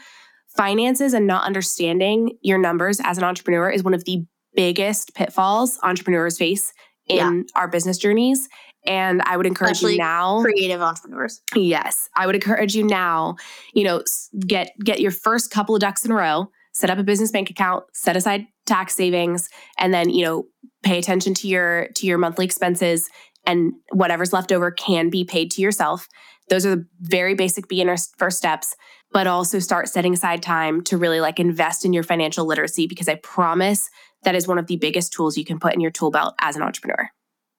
finances 0.48 1.14
and 1.14 1.28
not 1.28 1.44
understanding 1.44 2.38
your 2.42 2.58
numbers 2.58 3.00
as 3.04 3.18
an 3.18 3.24
entrepreneur 3.24 3.70
is 3.70 3.84
one 3.84 3.94
of 3.94 4.06
the 4.06 4.26
biggest 4.58 5.16
pitfalls 5.16 5.80
entrepreneurs 5.84 6.38
face 6.38 6.74
in 7.08 7.16
yeah. 7.16 7.42
our 7.56 7.70
business 7.70 7.98
journeys 7.98 8.50
and 8.88 9.22
I 9.24 9.38
would 9.38 9.46
encourage 9.46 9.74
Especially 9.74 9.94
you 9.94 10.00
now 10.00 10.42
creative 10.42 10.82
entrepreneurs. 10.82 11.42
Yes. 11.56 12.10
I 12.16 12.26
would 12.26 12.36
encourage 12.36 12.74
you 12.74 12.84
now, 12.84 13.36
you 13.74 13.84
know, 13.84 14.04
get 14.40 14.72
get 14.84 15.00
your 15.00 15.12
first 15.12 15.52
couple 15.52 15.76
of 15.76 15.82
ducks 15.82 16.06
in 16.06 16.12
a 16.12 16.16
row, 16.16 16.50
set 16.72 16.90
up 16.90 16.98
a 16.98 17.04
business 17.04 17.32
bank 17.32 17.50
account, 17.50 17.84
set 17.94 18.16
aside 18.16 18.48
tax 18.66 18.96
savings, 18.96 19.50
and 19.78 19.94
then, 19.94 20.10
you 20.10 20.24
know, 20.24 20.46
pay 20.84 20.98
attention 20.98 21.34
to 21.36 21.48
your 21.48 21.90
to 21.96 22.08
your 22.08 22.18
monthly 22.18 22.46
expenses 22.46 23.10
and 23.46 23.74
whatever's 23.92 24.34
left 24.34 24.52
over 24.52 24.72
can 24.72 25.10
be 25.10 25.24
paid 25.24 25.52
to 25.52 25.62
yourself. 25.62 26.08
Those 26.50 26.66
are 26.66 26.78
the 26.78 26.88
very 27.02 27.34
basic 27.34 27.68
beginner 27.68 27.98
first 28.18 28.38
steps, 28.38 28.76
but 29.12 29.28
also 29.28 29.60
start 29.60 29.90
setting 29.90 30.14
aside 30.14 30.42
time 30.42 30.82
to 30.84 30.98
really 30.98 31.20
like 31.20 31.40
invest 31.40 31.84
in 31.84 31.94
your 31.94 32.04
financial 32.04 32.46
literacy 32.46 32.88
because 32.88 33.10
I 33.10 33.16
promise 33.16 33.90
that 34.24 34.36
is 34.36 34.48
one 34.48 34.58
of 34.58 34.68
the 34.68 34.78
biggest 34.78 35.14
tools 35.14 35.38
you 35.38 35.46
can 35.46 35.60
put 35.60 35.74
in 35.74 35.80
your 35.80 35.92
tool 35.92 36.12
belt 36.12 36.36
as 36.40 36.56
an 36.56 36.62
entrepreneur. 36.62 37.10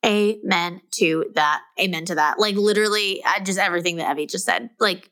Amen 0.04 0.80
to 0.92 1.26
that. 1.34 1.62
Amen 1.80 2.04
to 2.06 2.14
that. 2.14 2.38
Like 2.38 2.54
literally, 2.54 3.22
just 3.44 3.58
everything 3.58 3.96
that 3.96 4.10
Evie 4.12 4.26
just 4.26 4.44
said. 4.44 4.70
Like, 4.78 5.10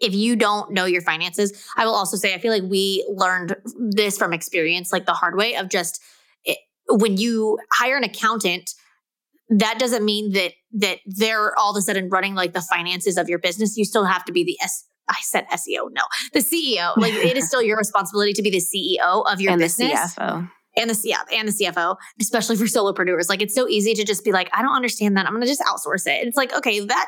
if 0.00 0.14
you 0.14 0.36
don't 0.36 0.72
know 0.72 0.84
your 0.84 1.02
finances, 1.02 1.68
I 1.76 1.84
will 1.84 1.94
also 1.94 2.16
say, 2.16 2.34
I 2.34 2.38
feel 2.38 2.52
like 2.52 2.62
we 2.62 3.04
learned 3.08 3.56
this 3.76 4.16
from 4.16 4.32
experience, 4.32 4.92
like 4.92 5.06
the 5.06 5.12
hard 5.12 5.36
way 5.36 5.56
of 5.56 5.68
just 5.68 6.00
it, 6.44 6.58
when 6.88 7.16
you 7.16 7.58
hire 7.72 7.96
an 7.96 8.04
accountant, 8.04 8.70
that 9.50 9.78
doesn't 9.78 10.04
mean 10.04 10.32
that 10.32 10.52
that 10.72 11.00
they're 11.06 11.56
all 11.58 11.72
of 11.72 11.76
a 11.76 11.82
sudden 11.82 12.08
running 12.08 12.34
like 12.34 12.52
the 12.52 12.62
finances 12.62 13.18
of 13.18 13.28
your 13.28 13.38
business. 13.38 13.76
You 13.76 13.84
still 13.84 14.04
have 14.04 14.24
to 14.24 14.32
be 14.32 14.44
the 14.44 14.56
S 14.62 14.84
I 15.08 15.16
said 15.20 15.46
SEO. 15.52 15.90
No, 15.92 16.02
the 16.32 16.40
CEO. 16.40 16.96
Like 16.96 17.12
it 17.12 17.36
is 17.36 17.46
still 17.48 17.62
your 17.62 17.76
responsibility 17.76 18.32
to 18.34 18.42
be 18.42 18.50
the 18.50 18.58
CEO 18.58 19.30
of 19.30 19.40
your 19.40 19.52
and 19.52 19.60
business. 19.60 20.14
The 20.14 20.20
CFO. 20.22 20.50
And 20.76 20.90
the 20.90 21.00
yeah, 21.04 21.22
and 21.32 21.48
the 21.48 21.52
CFO, 21.52 21.96
especially 22.20 22.56
for 22.56 22.64
solopreneurs. 22.64 23.28
Like 23.28 23.42
it's 23.42 23.54
so 23.54 23.68
easy 23.68 23.94
to 23.94 24.04
just 24.04 24.24
be 24.24 24.32
like, 24.32 24.50
I 24.52 24.62
don't 24.62 24.74
understand 24.74 25.16
that. 25.16 25.26
I'm 25.26 25.32
gonna 25.32 25.46
just 25.46 25.62
outsource 25.62 26.06
it. 26.06 26.26
It's 26.26 26.36
like, 26.36 26.52
okay, 26.52 26.80
that 26.80 27.06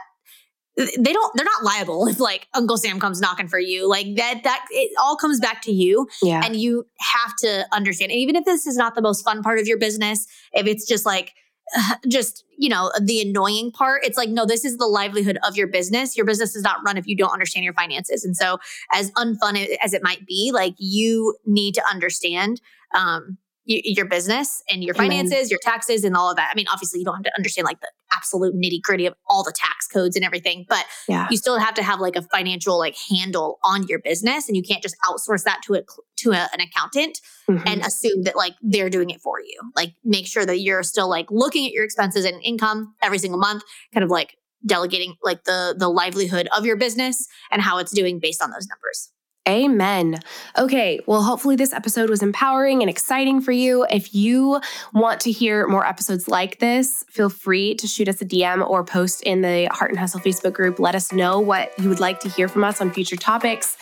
they 0.77 1.13
don't 1.13 1.33
they're 1.35 1.45
not 1.45 1.65
liable 1.65 2.07
if 2.07 2.21
like 2.21 2.49
uncle 2.55 2.77
sam 2.77 3.01
comes 3.01 3.21
knocking 3.21 3.49
for 3.49 3.59
you 3.59 3.89
like 3.89 4.15
that 4.17 4.43
that 4.45 4.65
it 4.71 4.93
all 5.01 5.17
comes 5.17 5.41
back 5.41 5.63
to 5.63 5.73
you 5.73 6.07
yeah. 6.23 6.43
and 6.45 6.57
you 6.57 6.87
have 6.99 7.35
to 7.39 7.67
understand 7.73 8.13
and 8.13 8.21
even 8.21 8.37
if 8.37 8.45
this 8.45 8.67
is 8.67 8.77
not 8.77 8.95
the 8.95 9.01
most 9.01 9.25
fun 9.25 9.43
part 9.43 9.59
of 9.59 9.67
your 9.67 9.79
business 9.79 10.27
if 10.53 10.67
it's 10.67 10.87
just 10.87 11.07
like 11.07 11.33
just 12.09 12.45
you 12.59 12.69
know 12.69 12.93
the 13.03 13.23
annoying 13.23 13.71
part 13.73 14.05
it's 14.05 14.19
like 14.19 14.29
no 14.29 14.45
this 14.45 14.65
is 14.65 14.77
the 14.77 14.87
livelihood 14.87 15.39
of 15.47 15.57
your 15.57 15.67
business 15.67 16.17
your 16.17 16.27
business 16.27 16.55
is 16.55 16.63
not 16.63 16.79
run 16.85 16.99
if 16.99 17.07
you 17.07 17.17
don't 17.17 17.33
understand 17.33 17.65
your 17.65 17.75
finances 17.75 18.25
and 18.25 18.37
so 18.37 18.59
as 18.93 19.11
unfun 19.13 19.67
as 19.83 19.95
it 19.95 20.03
might 20.03 20.27
be 20.27 20.51
like 20.53 20.75
you 20.79 21.35
need 21.47 21.75
to 21.75 21.83
understand 21.91 22.61
um 22.95 23.39
your 23.67 24.07
business 24.07 24.63
and 24.71 24.83
your 24.83 24.95
finances, 24.95 25.33
Amen. 25.33 25.49
your 25.51 25.59
taxes, 25.63 26.05
and 26.05 26.17
all 26.17 26.31
of 26.31 26.37
that. 26.37 26.51
I 26.53 26.55
mean, 26.55 26.67
obviously, 26.73 27.01
you 27.01 27.05
don't 27.05 27.17
have 27.17 27.25
to 27.25 27.33
understand 27.37 27.67
like 27.67 27.81
the 27.81 27.91
absolute 28.13 28.55
nitty 28.55 28.81
gritty 28.81 29.07
of 29.07 29.15
all 29.29 29.43
the 29.43 29.53
tax 29.55 29.87
codes 29.89 30.17
and 30.17 30.25
everything, 30.25 30.65
but 30.69 30.85
yeah. 31.09 31.27
you 31.31 31.37
still 31.37 31.59
have 31.59 31.75
to 31.75 31.83
have 31.83 32.01
like 32.01 32.17
a 32.17 32.23
financial 32.23 32.79
like 32.79 32.97
handle 33.11 33.59
on 33.65 33.87
your 33.89 33.99
business, 33.99 34.49
and 34.49 34.57
you 34.57 34.63
can't 34.63 34.83
just 34.83 34.97
outsource 35.05 35.45
that 35.45 35.61
to 35.67 35.75
a 35.75 35.83
to 36.19 36.31
a, 36.33 36.49
an 36.53 36.61
accountant 36.61 37.21
mm-hmm. 37.49 37.67
and 37.67 37.83
assume 37.83 38.23
that 38.23 38.37
like 38.37 38.55
they're 38.63 38.91
doing 38.91 39.11
it 39.11 39.21
for 39.21 39.41
you. 39.41 39.59
Like, 39.75 39.95
make 40.05 40.27
sure 40.27 40.47
that 40.47 40.61
you're 40.61 40.83
still 40.83 41.09
like 41.09 41.27
looking 41.31 41.67
at 41.67 41.73
your 41.73 41.85
expenses 41.85 42.25
and 42.25 42.41
income 42.43 42.95
every 43.03 43.19
single 43.19 43.41
month, 43.41 43.63
kind 43.93 44.05
of 44.05 44.11
like 44.11 44.37
delegating 44.65 45.15
like 45.23 45.45
the 45.45 45.75
the 45.77 45.89
livelihood 45.89 46.49
of 46.57 46.65
your 46.65 46.77
business 46.77 47.27
and 47.51 47.63
how 47.63 47.79
it's 47.79 47.93
doing 47.93 48.19
based 48.21 48.43
on 48.43 48.51
those 48.51 48.67
numbers. 48.67 49.13
Amen. 49.49 50.19
Okay, 50.59 50.99
well, 51.07 51.23
hopefully 51.23 51.55
this 51.55 51.73
episode 51.73 52.11
was 52.11 52.21
empowering 52.21 52.83
and 52.83 52.91
exciting 52.91 53.41
for 53.41 53.53
you. 53.53 53.87
If 53.89 54.13
you 54.13 54.61
want 54.93 55.21
to 55.21 55.31
hear 55.31 55.69
more 55.69 55.87
episodes 55.87 56.27
like 56.27 56.59
this, 56.59 57.05
feel 57.09 57.29
free 57.29 57.77
to 57.77 57.87
shoot 57.87 58.09
us 58.09 58.21
a 58.21 58.25
DM 58.25 58.69
or 58.69 58.83
post 58.83 59.23
in 59.23 59.43
the 59.43 59.69
Heart 59.71 59.93
and 59.93 60.01
Hustle 60.01 60.19
Facebook 60.19 60.53
group. 60.53 60.81
Let 60.81 60.97
us 60.97 61.13
know 61.13 61.39
what 61.39 61.73
you 61.79 61.89
would 61.89 62.01
like 62.01 62.19
to 62.21 62.29
hear 62.29 62.49
from 62.49 62.65
us 62.65 62.81
on 62.81 62.91
future 62.91 63.17
topics. 63.17 63.77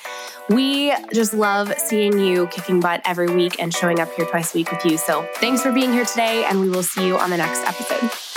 We 0.51 0.95
just 1.15 1.33
love 1.33 1.73
seeing 1.79 2.19
you 2.19 2.47
kicking 2.49 2.81
butt 2.81 3.01
every 3.07 3.35
week 3.35 3.57
and 3.59 3.73
showing 3.73 4.01
up 4.01 4.13
here 4.13 4.27
twice 4.27 4.55
a 4.55 4.59
week 4.59 4.71
with 4.71 4.85
you. 4.85 4.99
So 4.99 5.27
thanks 5.37 5.63
for 5.63 5.73
being 5.73 5.93
here 5.93 6.05
today, 6.05 6.45
and 6.45 6.61
we 6.61 6.69
will 6.69 6.83
see 6.83 7.07
you 7.07 7.17
on 7.17 7.31
the 7.31 7.39
next 7.39 7.61
episode. 7.61 8.34